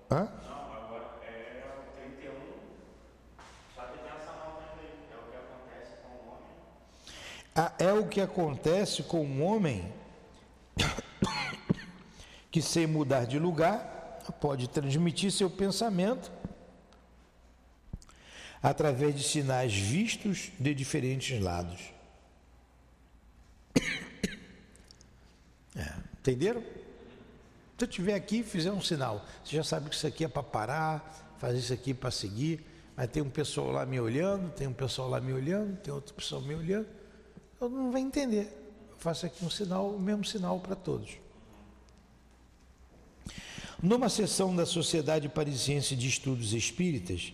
Hã? 0.09 0.23
Não, 0.23 0.73
agora 0.73 1.03
o 1.03 1.99
31. 1.99 2.31
Só 3.75 3.81
que 3.81 3.97
tem 3.97 4.07
essa 4.07 4.31
nota 4.31 4.63
aí. 4.79 4.87
O 5.03 5.29
que 5.29 5.35
acontece 5.35 5.97
com 6.01 6.07
o 6.07 6.31
homem. 6.31 6.47
Ah, 7.53 7.73
é 7.77 7.91
o 7.91 8.07
que 8.07 8.21
acontece 8.21 9.03
com 9.03 9.25
um 9.25 9.43
homem 9.43 9.93
que, 12.49 12.61
sem 12.61 12.87
mudar 12.87 13.25
de 13.25 13.37
lugar, 13.37 14.23
pode 14.39 14.69
transmitir 14.69 15.29
seu 15.29 15.49
pensamento 15.49 16.31
através 18.63 19.13
de 19.13 19.23
sinais 19.23 19.73
vistos 19.73 20.53
de 20.57 20.73
diferentes 20.73 21.39
lados. 21.41 21.81
É, 25.79 25.93
entenderam? 26.19 26.63
Se 27.77 27.83
eu 27.83 27.87
estiver 27.87 28.15
aqui 28.15 28.39
e 28.39 28.43
fizer 28.43 28.71
um 28.71 28.81
sinal, 28.81 29.23
você 29.43 29.55
já 29.55 29.63
sabe 29.63 29.87
que 29.89 29.95
isso 29.95 30.07
aqui 30.07 30.23
é 30.23 30.27
para 30.27 30.41
parar, 30.41 31.35
fazer 31.37 31.59
isso 31.59 31.71
aqui 31.71 31.93
para 31.93 32.09
seguir, 32.09 32.65
mas 32.95 33.07
tem 33.11 33.21
um 33.21 33.29
pessoal 33.29 33.71
lá 33.71 33.85
me 33.85 33.99
olhando, 33.99 34.51
tem 34.51 34.65
um 34.65 34.73
pessoal 34.73 35.07
lá 35.07 35.21
me 35.21 35.31
olhando, 35.31 35.77
tem 35.77 35.93
outro 35.93 36.15
pessoal 36.15 36.41
me 36.41 36.55
olhando, 36.55 36.87
eu 37.61 37.69
não 37.69 37.91
vai 37.91 38.01
entender. 38.01 38.45
Eu 38.89 38.97
faço 38.97 39.27
aqui 39.27 39.45
um 39.45 39.49
sinal, 39.49 39.91
o 39.91 39.99
mesmo 39.99 40.25
sinal 40.25 40.59
para 40.59 40.75
todos. 40.75 41.19
Numa 43.81 44.09
sessão 44.09 44.55
da 44.55 44.65
Sociedade 44.65 45.29
Parisiense 45.29 45.95
de 45.95 46.07
Estudos 46.07 46.53
Espíritas, 46.53 47.31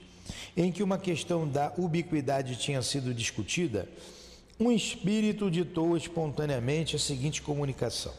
em 0.57 0.73
que 0.73 0.83
uma 0.83 0.97
questão 0.97 1.47
da 1.47 1.71
ubiquidade 1.77 2.57
tinha 2.57 2.81
sido 2.81 3.13
discutida, 3.13 3.87
um 4.59 4.73
espírito 4.73 5.49
ditou 5.49 5.95
espontaneamente 5.95 6.97
a 6.97 6.99
seguinte 6.99 7.41
comunicação: 7.41 8.13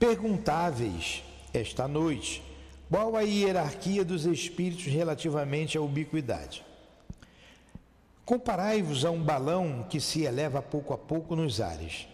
Perguntáveis 0.00 1.22
esta 1.52 1.86
noite 1.86 2.42
qual 2.88 3.14
a 3.14 3.20
hierarquia 3.20 4.02
dos 4.02 4.24
espíritos 4.24 4.86
relativamente 4.86 5.76
à 5.76 5.82
ubiquidade. 5.82 6.64
Comparai-vos 8.24 9.04
a 9.04 9.10
um 9.10 9.22
balão 9.22 9.86
que 9.90 10.00
se 10.00 10.22
eleva 10.22 10.62
pouco 10.62 10.94
a 10.94 10.98
pouco 10.98 11.36
nos 11.36 11.60
ares. 11.60 12.08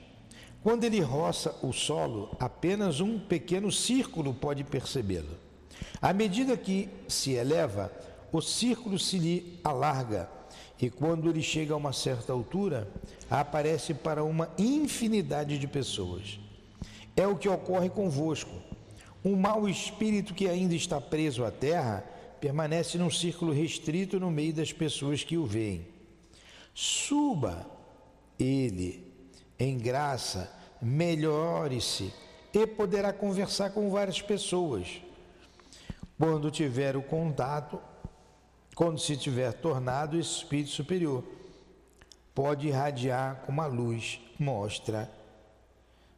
Quando 0.64 0.82
ele 0.82 0.98
roça 0.98 1.54
o 1.62 1.72
solo, 1.72 2.36
apenas 2.40 2.98
um 2.98 3.20
pequeno 3.20 3.70
círculo 3.70 4.34
pode 4.34 4.64
percebê-lo. 4.64 5.38
À 6.02 6.12
medida 6.12 6.56
que 6.56 6.88
se 7.06 7.34
eleva, 7.34 7.92
o 8.32 8.40
círculo 8.40 8.98
se 8.98 9.16
lhe 9.16 9.60
alarga 9.62 10.28
e 10.82 10.90
quando 10.90 11.30
ele 11.30 11.40
chega 11.40 11.72
a 11.72 11.76
uma 11.76 11.92
certa 11.92 12.32
altura, 12.32 12.90
aparece 13.30 13.94
para 13.94 14.24
uma 14.24 14.50
infinidade 14.58 15.56
de 15.56 15.68
pessoas. 15.68 16.40
É 17.16 17.26
o 17.26 17.36
que 17.36 17.48
ocorre 17.48 17.88
convosco. 17.88 18.52
Um 19.24 19.34
mau 19.34 19.68
espírito 19.68 20.34
que 20.34 20.48
ainda 20.48 20.74
está 20.74 21.00
preso 21.00 21.44
à 21.44 21.50
terra 21.50 22.04
permanece 22.40 22.98
num 22.98 23.10
círculo 23.10 23.52
restrito 23.52 24.20
no 24.20 24.30
meio 24.30 24.52
das 24.52 24.72
pessoas 24.72 25.24
que 25.24 25.36
o 25.36 25.46
veem. 25.46 25.88
Suba 26.74 27.66
ele 28.38 29.12
em 29.58 29.78
graça, 29.78 30.52
melhore-se 30.80 32.12
e 32.52 32.66
poderá 32.66 33.12
conversar 33.12 33.70
com 33.70 33.90
várias 33.90 34.20
pessoas. 34.20 35.00
Quando 36.18 36.50
tiver 36.50 36.96
o 36.96 37.02
contato, 37.02 37.80
quando 38.74 38.98
se 38.98 39.16
tiver 39.16 39.52
tornado 39.54 40.18
espírito 40.18 40.70
superior, 40.70 41.24
pode 42.34 42.68
irradiar 42.68 43.42
com 43.44 43.52
uma 43.52 43.66
luz, 43.66 44.20
mostra 44.38 45.10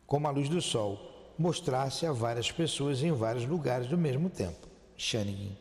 como 0.08 0.26
a 0.26 0.30
luz 0.30 0.48
do 0.48 0.60
sol, 0.62 0.98
mostrar-se 1.38 2.06
a 2.06 2.12
várias 2.12 2.50
pessoas 2.50 3.02
em 3.02 3.12
vários 3.12 3.44
lugares 3.44 3.86
do 3.86 3.98
mesmo 3.98 4.30
tempo. 4.30 4.66
Xanigin. 4.96 5.54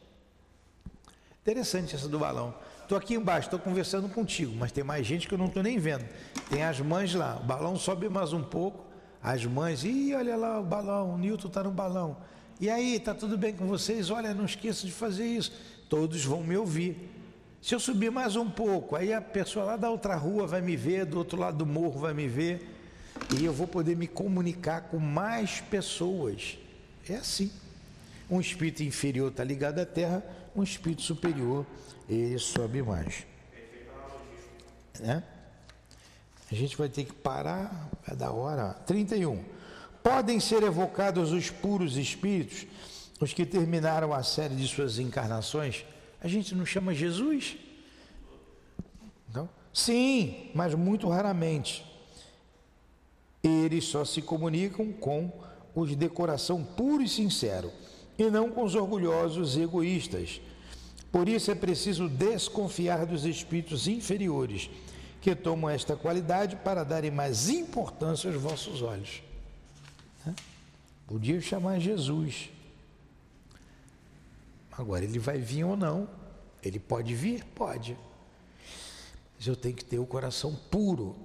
Interessante 1.42 1.94
essa 1.94 2.08
do 2.08 2.18
balão. 2.18 2.56
Estou 2.82 2.98
aqui 2.98 3.14
embaixo, 3.14 3.48
estou 3.48 3.60
conversando 3.60 4.08
contigo, 4.08 4.56
mas 4.56 4.72
tem 4.72 4.86
mais 4.86 5.06
gente 5.06 5.28
que 5.28 5.34
eu 5.34 5.38
não 5.38 5.48
estou 5.48 5.62
nem 5.62 5.78
vendo. 5.78 6.06
Tem 6.50 6.64
as 6.64 6.80
mães 6.80 7.14
lá, 7.14 7.38
o 7.44 7.44
balão 7.44 7.76
sobe 7.76 8.08
mais 8.08 8.32
um 8.32 8.42
pouco, 8.42 8.86
as 9.22 9.46
mães, 9.46 9.84
ih, 9.84 10.16
olha 10.16 10.38
lá 10.38 10.62
o 10.62 10.64
balão, 10.64 11.16
o 11.16 11.18
Newton 11.18 11.50
está 11.50 11.62
no 11.62 11.72
balão. 11.72 12.16
E 12.60 12.70
aí, 12.70 12.96
está 12.96 13.14
tudo 13.14 13.38
bem 13.38 13.54
com 13.54 13.68
vocês? 13.68 14.10
Olha, 14.10 14.34
não 14.34 14.46
esqueça 14.46 14.86
de 14.88 14.94
fazer 14.94 15.26
isso. 15.26 15.52
Todos 15.90 16.24
vão 16.24 16.42
me 16.42 16.56
ouvir. 16.56 17.12
Se 17.62 17.76
eu 17.76 17.80
subir 17.82 18.10
mais 18.10 18.38
um 18.38 18.50
pouco, 18.50 18.96
aí 18.96 19.12
a 19.12 19.20
pessoa 19.20 19.66
lá 19.66 19.76
da 19.76 19.90
outra 19.90 20.16
rua 20.16 20.48
vai 20.48 20.62
me 20.62 20.78
ver, 20.78 21.06
do 21.06 21.18
outro 21.18 21.38
lado 21.38 21.58
do 21.58 21.66
morro 21.66 22.00
vai 22.00 22.14
me 22.14 22.30
ver 22.30 22.77
e 23.38 23.44
eu 23.44 23.54
vou 23.54 23.68
poder 23.68 23.96
me 23.96 24.08
comunicar 24.08 24.82
com 24.82 25.00
mais 25.00 25.62
pessoas. 25.62 26.58
É 27.10 27.16
assim. 27.16 27.52
Um 28.30 28.40
espírito 28.40 28.84
inferior 28.84 29.32
está 29.32 29.44
ligado 29.44 29.80
à 29.80 29.86
terra, 29.86 30.24
um 30.56 30.64
espírito 30.64 31.02
superior 31.02 31.66
ele 32.10 32.38
sobe 32.40 32.82
mais. 32.82 33.26
Né? 35.00 35.24
A 36.52 36.56
gente 36.56 36.78
vai 36.78 36.90
ter 36.90 37.06
que 37.06 37.14
parar, 37.14 37.90
é 38.08 38.16
da 38.16 38.32
hora. 38.32 38.74
31. 38.86 39.44
Podem 40.02 40.40
ser 40.40 40.64
evocados 40.64 41.32
os 41.32 41.50
puros 41.50 41.98
espíritos, 41.98 42.66
os 43.20 43.34
que 43.34 43.46
terminaram 43.46 44.14
a 44.14 44.24
série 44.24 44.56
de 44.56 44.68
suas 44.68 45.00
encarnações. 45.00 45.86
A 46.22 46.28
gente 46.28 46.56
não 46.56 46.66
chama 46.66 46.94
Jesus? 46.94 47.58
Então, 49.30 49.50
sim, 49.74 50.50
mas 50.56 50.74
muito 50.74 51.10
raramente 51.10 51.86
eles 53.48 53.86
só 53.86 54.04
se 54.06 54.22
comunicam 54.22 54.92
com 54.92 55.32
os 55.76 55.96
de 55.96 56.10
coração 56.10 56.64
puro 56.64 57.04
e 57.04 57.08
sincero, 57.08 57.72
e 58.18 58.30
não 58.30 58.50
com 58.50 58.64
os 58.64 58.76
orgulhosos 58.76 59.56
e 59.56 59.62
egoístas. 59.62 60.42
Por 61.12 61.30
isso 61.30 61.52
é 61.52 61.56
preciso 61.56 62.10
desconfiar 62.10 63.06
dos 63.06 63.26
espíritos 63.26 63.88
inferiores, 63.88 64.70
que 65.22 65.36
tomam 65.36 65.70
esta 65.70 65.96
qualidade 65.96 66.56
para 66.58 66.84
darem 66.84 67.12
mais 67.12 67.50
importância 67.50 68.30
aos 68.30 68.42
vossos 68.42 68.82
olhos. 68.82 69.22
Podia 71.08 71.40
chamar 71.40 71.80
Jesus. 71.80 72.50
Agora, 74.72 75.04
ele 75.04 75.18
vai 75.18 75.38
vir 75.40 75.64
ou 75.64 75.78
não? 75.78 76.08
Ele 76.62 76.80
pode 76.80 77.16
vir? 77.16 77.44
Pode. 77.56 77.98
Mas 79.38 79.48
eu 79.48 79.56
tenho 79.56 79.76
que 79.76 79.86
ter 79.86 80.00
o 80.00 80.06
coração 80.06 80.54
puro, 80.70 81.16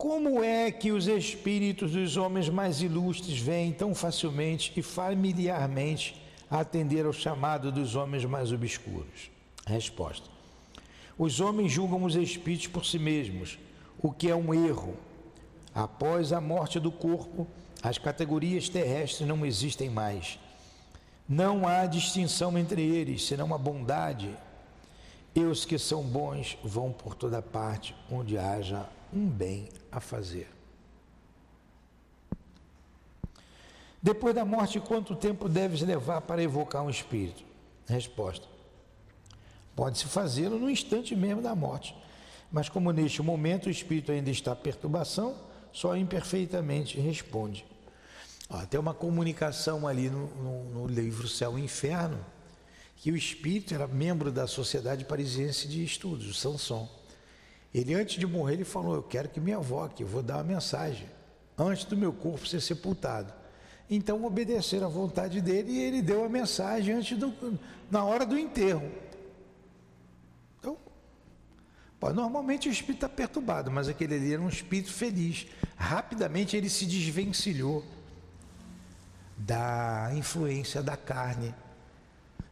como 0.00 0.42
é 0.42 0.72
que 0.72 0.92
os 0.92 1.06
espíritos 1.06 1.92
dos 1.92 2.16
homens 2.16 2.48
mais 2.48 2.80
ilustres 2.80 3.38
vêm 3.38 3.70
tão 3.70 3.94
facilmente 3.94 4.72
e 4.74 4.80
familiarmente 4.80 6.18
atender 6.50 7.04
ao 7.04 7.12
chamado 7.12 7.70
dos 7.70 7.94
homens 7.96 8.24
mais 8.24 8.50
obscuros? 8.50 9.30
Resposta: 9.66 10.26
Os 11.18 11.38
homens 11.38 11.70
julgam 11.70 12.02
os 12.02 12.16
espíritos 12.16 12.68
por 12.68 12.86
si 12.86 12.98
mesmos, 12.98 13.58
o 13.98 14.10
que 14.10 14.30
é 14.30 14.34
um 14.34 14.54
erro. 14.54 14.96
Após 15.74 16.32
a 16.32 16.40
morte 16.40 16.80
do 16.80 16.90
corpo, 16.90 17.46
as 17.82 17.98
categorias 17.98 18.70
terrestres 18.70 19.28
não 19.28 19.44
existem 19.44 19.90
mais. 19.90 20.38
Não 21.28 21.68
há 21.68 21.84
distinção 21.84 22.56
entre 22.56 22.80
eles, 22.80 23.26
senão 23.26 23.54
a 23.54 23.58
bondade. 23.58 24.34
E 25.34 25.40
os 25.40 25.66
que 25.66 25.78
são 25.78 26.02
bons 26.02 26.56
vão 26.64 26.90
por 26.90 27.14
toda 27.14 27.42
parte 27.42 27.94
onde 28.10 28.38
haja 28.38 28.88
um 29.12 29.26
bem 29.26 29.68
a 29.90 30.00
fazer. 30.00 30.48
Depois 34.02 34.34
da 34.34 34.44
morte, 34.44 34.80
quanto 34.80 35.14
tempo 35.14 35.48
deves 35.48 35.82
levar 35.82 36.22
para 36.22 36.42
evocar 36.42 36.82
um 36.82 36.90
espírito? 36.90 37.44
Resposta: 37.86 38.46
Pode-se 39.76 40.06
fazê-lo 40.06 40.58
no 40.58 40.70
instante 40.70 41.14
mesmo 41.14 41.42
da 41.42 41.54
morte. 41.54 41.94
Mas 42.50 42.68
como 42.68 42.90
neste 42.90 43.22
momento 43.22 43.66
o 43.66 43.70
espírito 43.70 44.10
ainda 44.10 44.30
está 44.30 44.52
em 44.52 44.56
perturbação, 44.56 45.36
só 45.72 45.96
imperfeitamente 45.96 46.98
responde. 46.98 47.64
Ó, 48.48 48.58
tem 48.66 48.80
uma 48.80 48.92
comunicação 48.92 49.86
ali 49.86 50.10
no, 50.10 50.26
no, 50.36 50.64
no, 50.70 50.86
livro 50.86 51.28
Céu 51.28 51.56
e 51.56 51.62
Inferno, 51.62 52.18
que 52.96 53.12
o 53.12 53.16
espírito 53.16 53.72
era 53.72 53.86
membro 53.86 54.32
da 54.32 54.48
Sociedade 54.48 55.04
Parisiense 55.04 55.68
de 55.68 55.84
Estudos, 55.84 56.40
Sanson. 56.40 56.88
Ele, 57.72 57.94
antes 57.94 58.18
de 58.18 58.26
morrer, 58.26 58.54
ele 58.54 58.64
falou: 58.64 58.94
Eu 58.94 59.02
quero 59.02 59.28
que 59.28 59.40
me 59.40 59.52
avoque, 59.52 60.02
eu 60.02 60.08
vou 60.08 60.22
dar 60.22 60.36
uma 60.36 60.44
mensagem, 60.44 61.06
antes 61.56 61.84
do 61.84 61.96
meu 61.96 62.12
corpo 62.12 62.46
ser 62.46 62.60
sepultado. 62.60 63.32
Então 63.88 64.24
obedeceram 64.24 64.86
à 64.86 64.90
vontade 64.90 65.40
dele 65.40 65.72
e 65.72 65.82
ele 65.82 66.00
deu 66.00 66.24
a 66.24 66.28
mensagem 66.28 66.94
antes 66.94 67.18
do, 67.18 67.58
na 67.90 68.04
hora 68.04 68.24
do 68.24 68.38
enterro. 68.38 68.90
Então, 70.58 70.78
normalmente 72.14 72.68
o 72.68 72.72
espírito 72.72 73.04
está 73.04 73.08
perturbado, 73.08 73.70
mas 73.70 73.88
aquele 73.88 74.14
ali 74.14 74.32
era 74.32 74.40
um 74.40 74.48
espírito 74.48 74.92
feliz. 74.92 75.46
Rapidamente 75.76 76.56
ele 76.56 76.70
se 76.70 76.86
desvencilhou 76.86 77.84
da 79.36 80.10
influência 80.14 80.82
da 80.82 80.96
carne. 80.96 81.54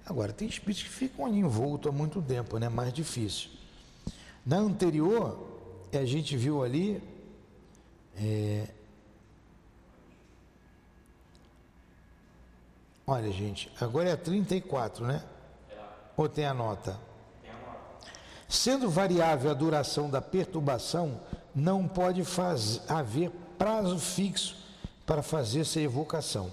Agora, 0.05 0.33
tem 0.33 0.49
espíritos 0.49 0.83
que 0.83 0.91
ficam 0.91 1.25
ali 1.25 1.39
envoltos 1.39 1.91
há 1.91 1.95
muito 1.95 2.21
tempo, 2.21 2.59
né? 2.59 2.69
Mais 2.69 2.93
difícil. 2.93 3.51
Na 4.49 4.57
anterior, 4.57 5.47
a 5.93 6.07
gente 6.07 6.35
viu 6.35 6.65
ali 6.65 7.03
é, 8.17 8.67
Olha, 13.07 13.31
gente, 13.31 13.71
agora 13.79 14.09
é 14.09 14.17
34, 14.17 15.07
né? 15.07 15.23
Ou 16.17 16.31
tem 16.31 16.47
a 16.47 16.55
nota? 16.55 16.99
Sendo 18.49 18.89
variável 18.89 19.51
a 19.51 19.55
duração 19.55 20.09
da 20.09 20.23
perturbação, 20.23 21.21
não 21.55 21.87
pode 21.87 22.25
faz, 22.25 22.81
haver 22.89 23.31
prazo 23.59 23.99
fixo 23.99 24.57
para 25.05 25.23
fazer 25.23 25.61
essa 25.61 25.79
evocação. 25.79 26.51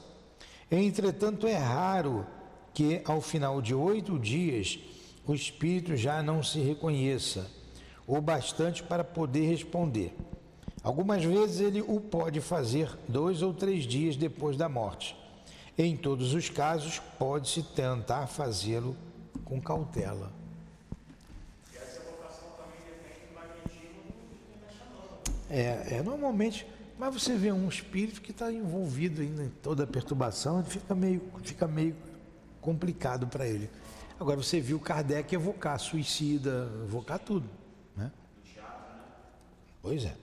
Entretanto, 0.69 1.47
é 1.47 1.55
raro 1.55 2.27
que, 2.73 3.01
ao 3.05 3.21
final 3.21 3.61
de 3.61 3.73
oito 3.73 4.19
dias, 4.19 4.79
o 5.25 5.33
espírito 5.33 5.95
já 5.95 6.21
não 6.21 6.43
se 6.43 6.59
reconheça, 6.59 7.49
o 8.07 8.21
bastante 8.21 8.83
para 8.83 9.03
poder 9.03 9.47
responder. 9.47 10.15
Algumas 10.83 11.23
vezes 11.23 11.61
ele 11.61 11.81
o 11.81 11.99
pode 11.99 12.39
fazer 12.39 12.95
dois 13.07 13.41
ou 13.41 13.53
três 13.53 13.85
dias 13.85 14.15
depois 14.15 14.55
da 14.55 14.69
morte. 14.69 15.17
Em 15.77 15.97
todos 15.97 16.33
os 16.33 16.49
casos, 16.49 16.99
pode-se 17.17 17.63
tentar 17.63 18.27
fazê-lo 18.27 18.95
com 19.43 19.59
cautela. 19.59 20.31
É, 25.49 25.97
é, 25.97 26.03
normalmente, 26.03 26.65
mas 26.97 27.13
você 27.13 27.35
vê 27.35 27.51
um 27.51 27.67
espírito 27.67 28.21
que 28.21 28.31
está 28.31 28.51
envolvido 28.51 29.21
ainda 29.21 29.43
em 29.43 29.49
toda 29.49 29.83
a 29.83 29.87
perturbação, 29.87 30.63
fica 30.63 30.95
meio, 30.95 31.21
fica 31.43 31.67
meio 31.67 31.95
complicado 32.61 33.27
para 33.27 33.47
ele. 33.47 33.69
Agora 34.19 34.37
você 34.37 34.59
viu 34.59 34.79
Kardec 34.79 35.33
evocar 35.33 35.79
suicida, 35.79 36.69
evocar 36.83 37.19
tudo. 37.19 37.49
Pois 39.85 40.03
é. 40.03 40.15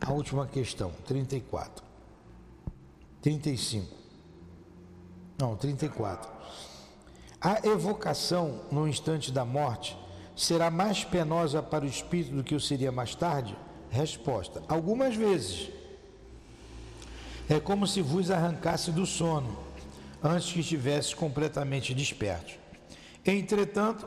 A 0.00 0.12
última 0.12 0.48
questão, 0.48 0.90
34. 1.06 1.84
35. 3.22 3.86
Não, 5.38 5.54
34. 5.54 6.28
A 7.40 7.64
evocação 7.64 8.62
no 8.72 8.88
instante 8.88 9.30
da 9.30 9.44
morte 9.44 9.96
será 10.34 10.72
mais 10.72 11.04
penosa 11.04 11.62
para 11.62 11.84
o 11.84 11.88
espírito 11.88 12.34
do 12.34 12.42
que 12.42 12.56
o 12.56 12.60
seria 12.60 12.90
mais 12.90 13.14
tarde? 13.14 13.56
Resposta: 13.90 14.60
Algumas 14.66 15.14
vezes. 15.14 15.70
É 17.48 17.60
como 17.60 17.86
se 17.86 18.02
vos 18.02 18.28
arrancasse 18.28 18.90
do 18.90 19.06
sono, 19.06 19.56
antes 20.20 20.50
que 20.50 20.58
estivesse 20.58 21.14
completamente 21.14 21.94
desperto. 21.94 22.54
Entretanto, 23.24 24.04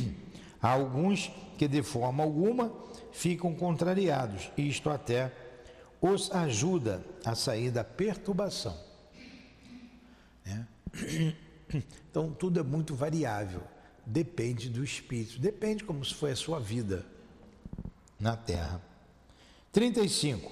há 0.62 0.70
alguns 0.70 1.30
que 1.58 1.68
de 1.68 1.82
forma 1.82 2.22
alguma 2.22 2.72
ficam 3.12 3.54
contrariados, 3.54 4.50
isto 4.56 4.90
até 4.90 5.32
os 6.00 6.30
ajuda 6.30 7.04
a 7.24 7.34
sair 7.34 7.70
da 7.70 7.84
perturbação. 7.84 8.76
Né? 10.44 10.66
Então 12.10 12.30
tudo 12.30 12.58
é 12.58 12.62
muito 12.62 12.94
variável, 12.94 13.60
depende 14.06 14.70
do 14.70 14.82
espírito, 14.82 15.38
depende 15.38 15.84
como 15.84 16.02
foi 16.02 16.30
a 16.30 16.36
sua 16.36 16.58
vida 16.58 17.04
na 18.18 18.34
terra. 18.34 18.80
35. 19.70 20.50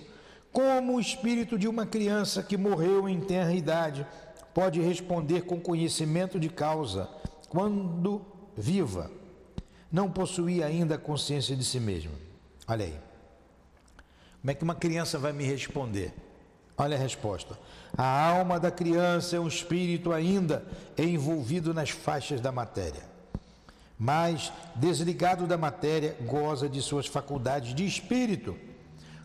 Como 0.53 0.97
o 0.97 1.01
espírito 1.01 1.59
de 1.59 1.67
uma 1.67 1.87
criança 1.87 2.43
que 2.43 2.57
morreu 2.57 3.09
em 3.09 3.19
tenra 3.19 3.55
idade 3.55 4.07
pode 4.55 4.81
responder 4.81 5.43
com 5.43 5.59
conhecimento 5.59 6.39
de 6.39 6.51
causa 6.51 7.09
quando 7.49 8.25
viva, 8.57 9.11
não 9.91 10.11
possuía 10.11 10.67
ainda 10.67 10.99
consciência 10.99 11.57
de 11.57 11.65
si 11.65 11.81
mesmo? 11.81 12.26
Olha 12.69 12.85
aí. 12.85 12.99
Como 14.41 14.51
é 14.51 14.55
que 14.55 14.65
uma 14.65 14.75
criança 14.75 15.19
vai 15.19 15.33
me 15.33 15.45
responder? 15.45 16.13
Olha 16.79 16.97
a 16.97 17.01
resposta. 17.01 17.59
A 17.97 18.29
alma 18.29 18.61
da 18.61 18.71
criança 18.71 19.37
é 19.37 19.41
um 19.41 19.49
espírito 19.49 20.13
ainda 20.13 20.65
envolvido 20.99 21.73
nas 21.73 21.91
faixas 21.91 22.41
da 22.41 22.53
matéria. 22.53 23.03
Mas, 23.99 24.53
desligado 24.75 25.47
da 25.47 25.57
matéria, 25.57 26.17
goza 26.21 26.69
de 26.69 26.83
suas 26.83 27.07
faculdades 27.07 27.75
de 27.75 27.87
espírito, 27.87 28.57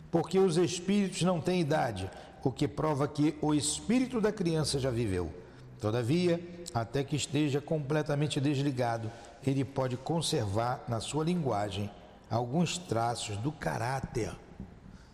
porque 0.09 0.39
os 0.39 0.55
espíritos 0.55 1.23
não 1.23 1.41
têm 1.41 1.59
idade, 1.59 2.09
o 2.41 2.51
que 2.51 2.67
prova 2.67 3.07
que 3.07 3.35
o 3.41 3.53
espírito 3.53 4.21
da 4.21 4.31
criança 4.31 4.79
já 4.79 4.89
viveu. 4.89 5.31
Todavia, 5.79 6.39
até 6.73 7.03
que 7.03 7.15
esteja 7.15 7.59
completamente 7.59 8.39
desligado, 8.39 9.11
ele 9.45 9.65
pode 9.65 9.97
conservar 9.97 10.83
na 10.87 11.01
sua 11.01 11.25
linguagem 11.25 11.91
alguns 12.31 12.77
traços 12.77 13.35
do 13.37 13.51
caráter 13.51 14.33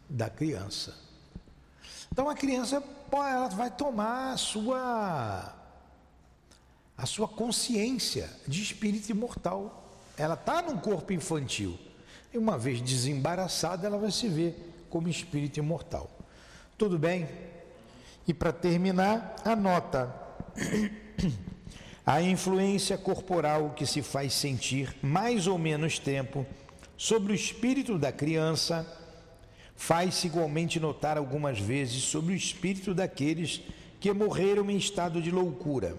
da 0.07 0.29
criança. 0.29 0.95
Então 2.11 2.29
a 2.29 2.35
criança 2.35 2.81
ela 3.11 3.47
vai 3.47 3.71
tomar 3.71 4.33
a 4.33 4.37
sua 4.37 5.53
a 6.97 7.05
sua 7.05 7.27
consciência 7.27 8.29
de 8.47 8.61
espírito 8.61 9.09
imortal. 9.09 9.93
Ela 10.17 10.33
está 10.33 10.61
num 10.61 10.77
corpo 10.77 11.13
infantil. 11.13 11.77
E 12.33 12.37
uma 12.37 12.57
vez 12.57 12.81
desembaraçada, 12.81 13.85
ela 13.85 13.99
vai 13.99 14.09
se 14.09 14.27
ver 14.27 14.85
como 14.89 15.07
espírito 15.07 15.59
imortal. 15.59 16.09
Tudo 16.75 16.97
bem? 16.97 17.29
E 18.27 18.33
para 18.33 18.51
terminar, 18.51 19.35
a 19.45 19.55
nota. 19.55 20.13
A 22.03 22.21
influência 22.21 22.97
corporal 22.97 23.71
que 23.71 23.85
se 23.85 24.01
faz 24.01 24.31
sentir 24.31 24.95
mais 25.01 25.45
ou 25.45 25.57
menos 25.57 25.99
tempo 25.99 26.47
sobre 26.97 27.31
o 27.31 27.35
espírito 27.35 27.97
da 27.97 28.11
criança 28.11 28.85
faz-se 29.75 30.25
igualmente 30.25 30.79
notar 30.79 31.17
algumas 31.17 31.59
vezes 31.59 32.01
sobre 32.01 32.33
o 32.33 32.35
espírito 32.35 32.93
daqueles 32.93 33.61
que 33.99 34.11
morreram 34.11 34.69
em 34.71 34.77
estado 34.77 35.21
de 35.21 35.29
loucura. 35.29 35.95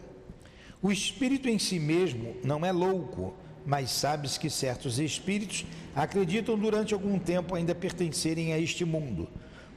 O 0.83 0.91
espírito 0.91 1.49
em 1.49 1.59
si 1.59 1.79
mesmo 1.79 2.37
não 2.43 2.67
é 2.67 2.73
louco, 2.73 3.33
mas 3.65 3.91
sabes 3.91 4.37
que 4.37 4.51
certos 4.51 4.99
espíritos 4.99 5.65
acreditam 5.95 6.59
durante 6.59 6.95
algum 6.95 7.19
tempo 7.19 7.55
ainda 7.55 7.75
pertencerem 7.75 8.53
a 8.53 8.59
este 8.59 8.85
mundo. 8.85 9.29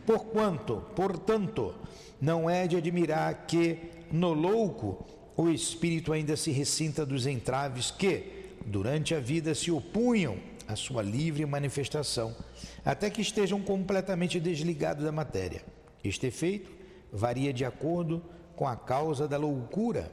Porquanto, 0.05 0.83
portanto, 0.95 1.75
não 2.19 2.49
é 2.49 2.67
de 2.67 2.77
admirar 2.77 3.45
que, 3.45 3.77
no 4.11 4.33
louco, 4.33 5.05
o 5.37 5.49
espírito 5.49 6.13
ainda 6.13 6.35
se 6.35 6.51
ressinta 6.51 7.05
dos 7.05 7.27
entraves 7.27 7.91
que, 7.91 8.23
durante 8.65 9.13
a 9.13 9.19
vida, 9.19 9.53
se 9.53 9.71
opunham 9.71 10.37
à 10.67 10.75
sua 10.75 11.01
livre 11.01 11.45
manifestação 11.45 12.35
até 12.83 13.09
que 13.09 13.21
estejam 13.21 13.61
completamente 13.61 14.39
desligados 14.39 15.03
da 15.03 15.11
matéria. 15.11 15.63
Este 16.03 16.27
efeito 16.27 16.71
varia 17.11 17.53
de 17.53 17.65
acordo 17.65 18.23
com 18.55 18.67
a 18.67 18.75
causa 18.75 19.27
da 19.27 19.37
loucura, 19.37 20.11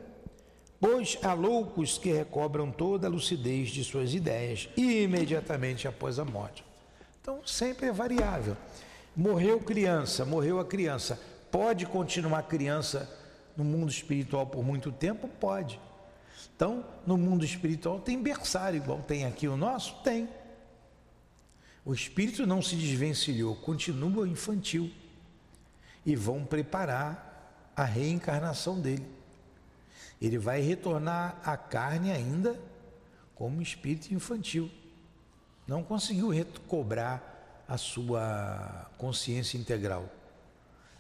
pois 0.81 1.19
há 1.23 1.33
loucos 1.33 1.99
que 1.99 2.13
recobram 2.13 2.71
toda 2.71 3.07
a 3.07 3.11
lucidez 3.11 3.69
de 3.71 3.85
suas 3.85 4.15
ideias 4.15 4.69
imediatamente 4.77 5.87
após 5.89 6.19
a 6.19 6.25
morte. 6.25 6.65
Então, 7.21 7.41
sempre 7.47 7.87
é 7.87 7.93
variável. 7.93 8.57
Morreu 9.15 9.61
criança, 9.61 10.25
morreu 10.25 10.61
a 10.61 10.65
criança. 10.65 11.21
Pode 11.51 11.85
continuar 11.87 12.43
criança 12.45 13.09
no 13.57 13.65
mundo 13.65 13.91
espiritual 13.91 14.47
por 14.47 14.65
muito 14.65 14.93
tempo? 14.93 15.29
Pode. 15.41 15.81
Então, 16.55 16.85
no 17.07 17.17
mundo 17.19 17.45
espiritual 17.45 18.01
tem 18.01 18.23
berçário, 18.23 18.79
igual 18.79 19.01
tem 19.01 19.25
aqui 19.25 19.49
o 19.49 19.57
nosso? 19.57 19.95
Tem. 20.03 20.29
O 21.89 21.95
espírito 21.95 22.47
não 22.47 22.61
se 22.61 22.77
desvencilhou, 22.77 23.57
continua 23.57 24.29
infantil. 24.29 24.93
E 26.05 26.15
vão 26.15 26.45
preparar 26.45 27.73
a 27.75 27.83
reencarnação 27.83 28.79
dele. 28.79 29.07
Ele 30.21 30.37
vai 30.37 30.61
retornar 30.61 31.41
à 31.43 31.57
carne 31.57 32.13
ainda 32.13 32.61
como 33.35 33.63
espírito 33.63 34.13
infantil. 34.13 34.71
Não 35.67 35.83
conseguiu 35.83 36.29
recobrar 36.29 37.65
a 37.67 37.79
sua 37.79 38.91
consciência 38.99 39.57
integral. 39.57 40.11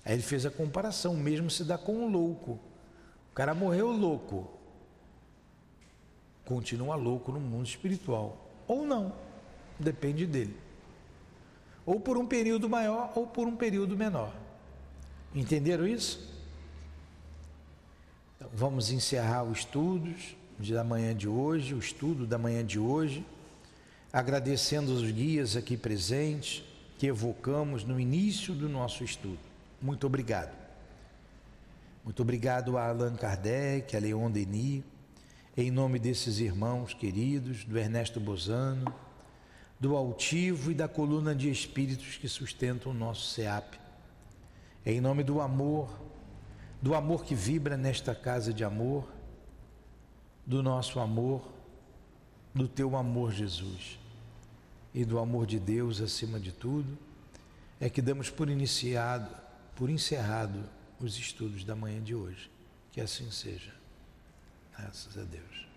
Aí 0.07 0.15
ele 0.15 0.23
fez 0.23 0.47
a 0.47 0.51
comparação, 0.51 1.15
mesmo 1.15 1.51
se 1.51 1.65
dá 1.65 1.77
com 1.77 1.97
um 1.97 2.11
louco. 2.11 2.53
O 3.31 3.35
cara 3.35 3.55
morreu 3.55 3.93
louco. 3.93 4.51
Continua 6.47 6.97
louco 6.97 7.31
no 7.31 7.41
mundo 7.41 7.67
espiritual. 7.67 8.51
Ou 8.67 8.87
não. 8.87 9.15
Depende 9.79 10.27
dele 10.27 10.68
ou 11.89 11.99
por 11.99 12.19
um 12.19 12.27
período 12.27 12.69
maior 12.69 13.11
ou 13.15 13.27
por 13.27 13.49
um 13.49 13.57
período 13.57 13.97
menor. 13.97 14.31
Entenderam 15.35 15.89
isso? 15.89 16.31
Então, 18.37 18.51
vamos 18.53 18.91
encerrar 18.91 19.43
os 19.45 19.61
estudos 19.61 20.37
da 20.59 20.85
manhã 20.85 21.17
de 21.17 21.27
hoje, 21.27 21.73
o 21.73 21.79
estudo 21.79 22.27
da 22.27 22.37
manhã 22.37 22.63
de 22.63 22.79
hoje, 22.79 23.25
agradecendo 24.13 24.93
os 24.93 25.11
guias 25.11 25.57
aqui 25.57 25.79
presentes 25.79 26.63
que 26.99 27.07
evocamos 27.07 27.85
no 27.85 27.99
início 27.99 28.53
do 28.53 28.69
nosso 28.69 29.03
estudo. 29.03 29.39
Muito 29.81 30.07
obrigado. 30.07 30.55
Muito 32.05 32.21
obrigado 32.21 32.77
a 32.77 32.87
Allan 32.87 33.17
Kardec, 33.17 33.97
a 33.97 34.01
Leon 34.01 34.31
Denis, 34.31 34.85
em 35.57 35.71
nome 35.71 35.99
desses 35.99 36.39
irmãos 36.39 36.93
queridos, 36.93 37.65
do 37.65 37.79
Ernesto 37.79 38.21
Bozano, 38.21 38.93
do 39.81 39.97
altivo 39.97 40.71
e 40.71 40.75
da 40.75 40.89
coluna 40.89 41.35
de 41.35 41.51
espíritos 41.51 42.17
que 42.17 42.29
sustentam 42.29 42.93
o 42.93 42.95
nosso 42.95 43.29
SEAP. 43.33 43.79
É 44.85 44.93
em 44.93 45.01
nome 45.01 45.23
do 45.23 45.41
amor, 45.41 45.89
do 46.81 46.95
amor 46.95 47.25
que 47.25 47.35
vibra 47.35 47.77
nesta 47.77 48.15
casa 48.15 48.53
de 48.53 48.65
amor, 48.65 49.07
do 50.45 50.63
nosso 50.63 50.99
amor, 50.99 51.47
do 52.55 52.67
teu 52.67 52.97
amor, 52.97 53.33
Jesus, 53.33 53.99
e 54.95 55.05
do 55.05 55.19
amor 55.19 55.47
de 55.47 55.59
Deus 55.59 56.01
acima 56.01 56.41
de 56.41 56.51
tudo, 56.51 56.99
é 57.79 57.89
que 57.89 58.03
damos 58.03 58.31
por 58.31 58.49
iniciado, 58.49 59.31
por 59.77 59.91
encerrado 59.91 60.65
os 60.99 61.17
estudos 61.17 61.63
da 61.63 61.77
manhã 61.77 62.03
de 62.03 62.15
hoje. 62.15 62.51
Que 62.91 63.01
assim 63.01 63.31
seja. 63.31 63.73
Graças 64.77 65.17
a 65.17 65.23
Deus. 65.23 65.68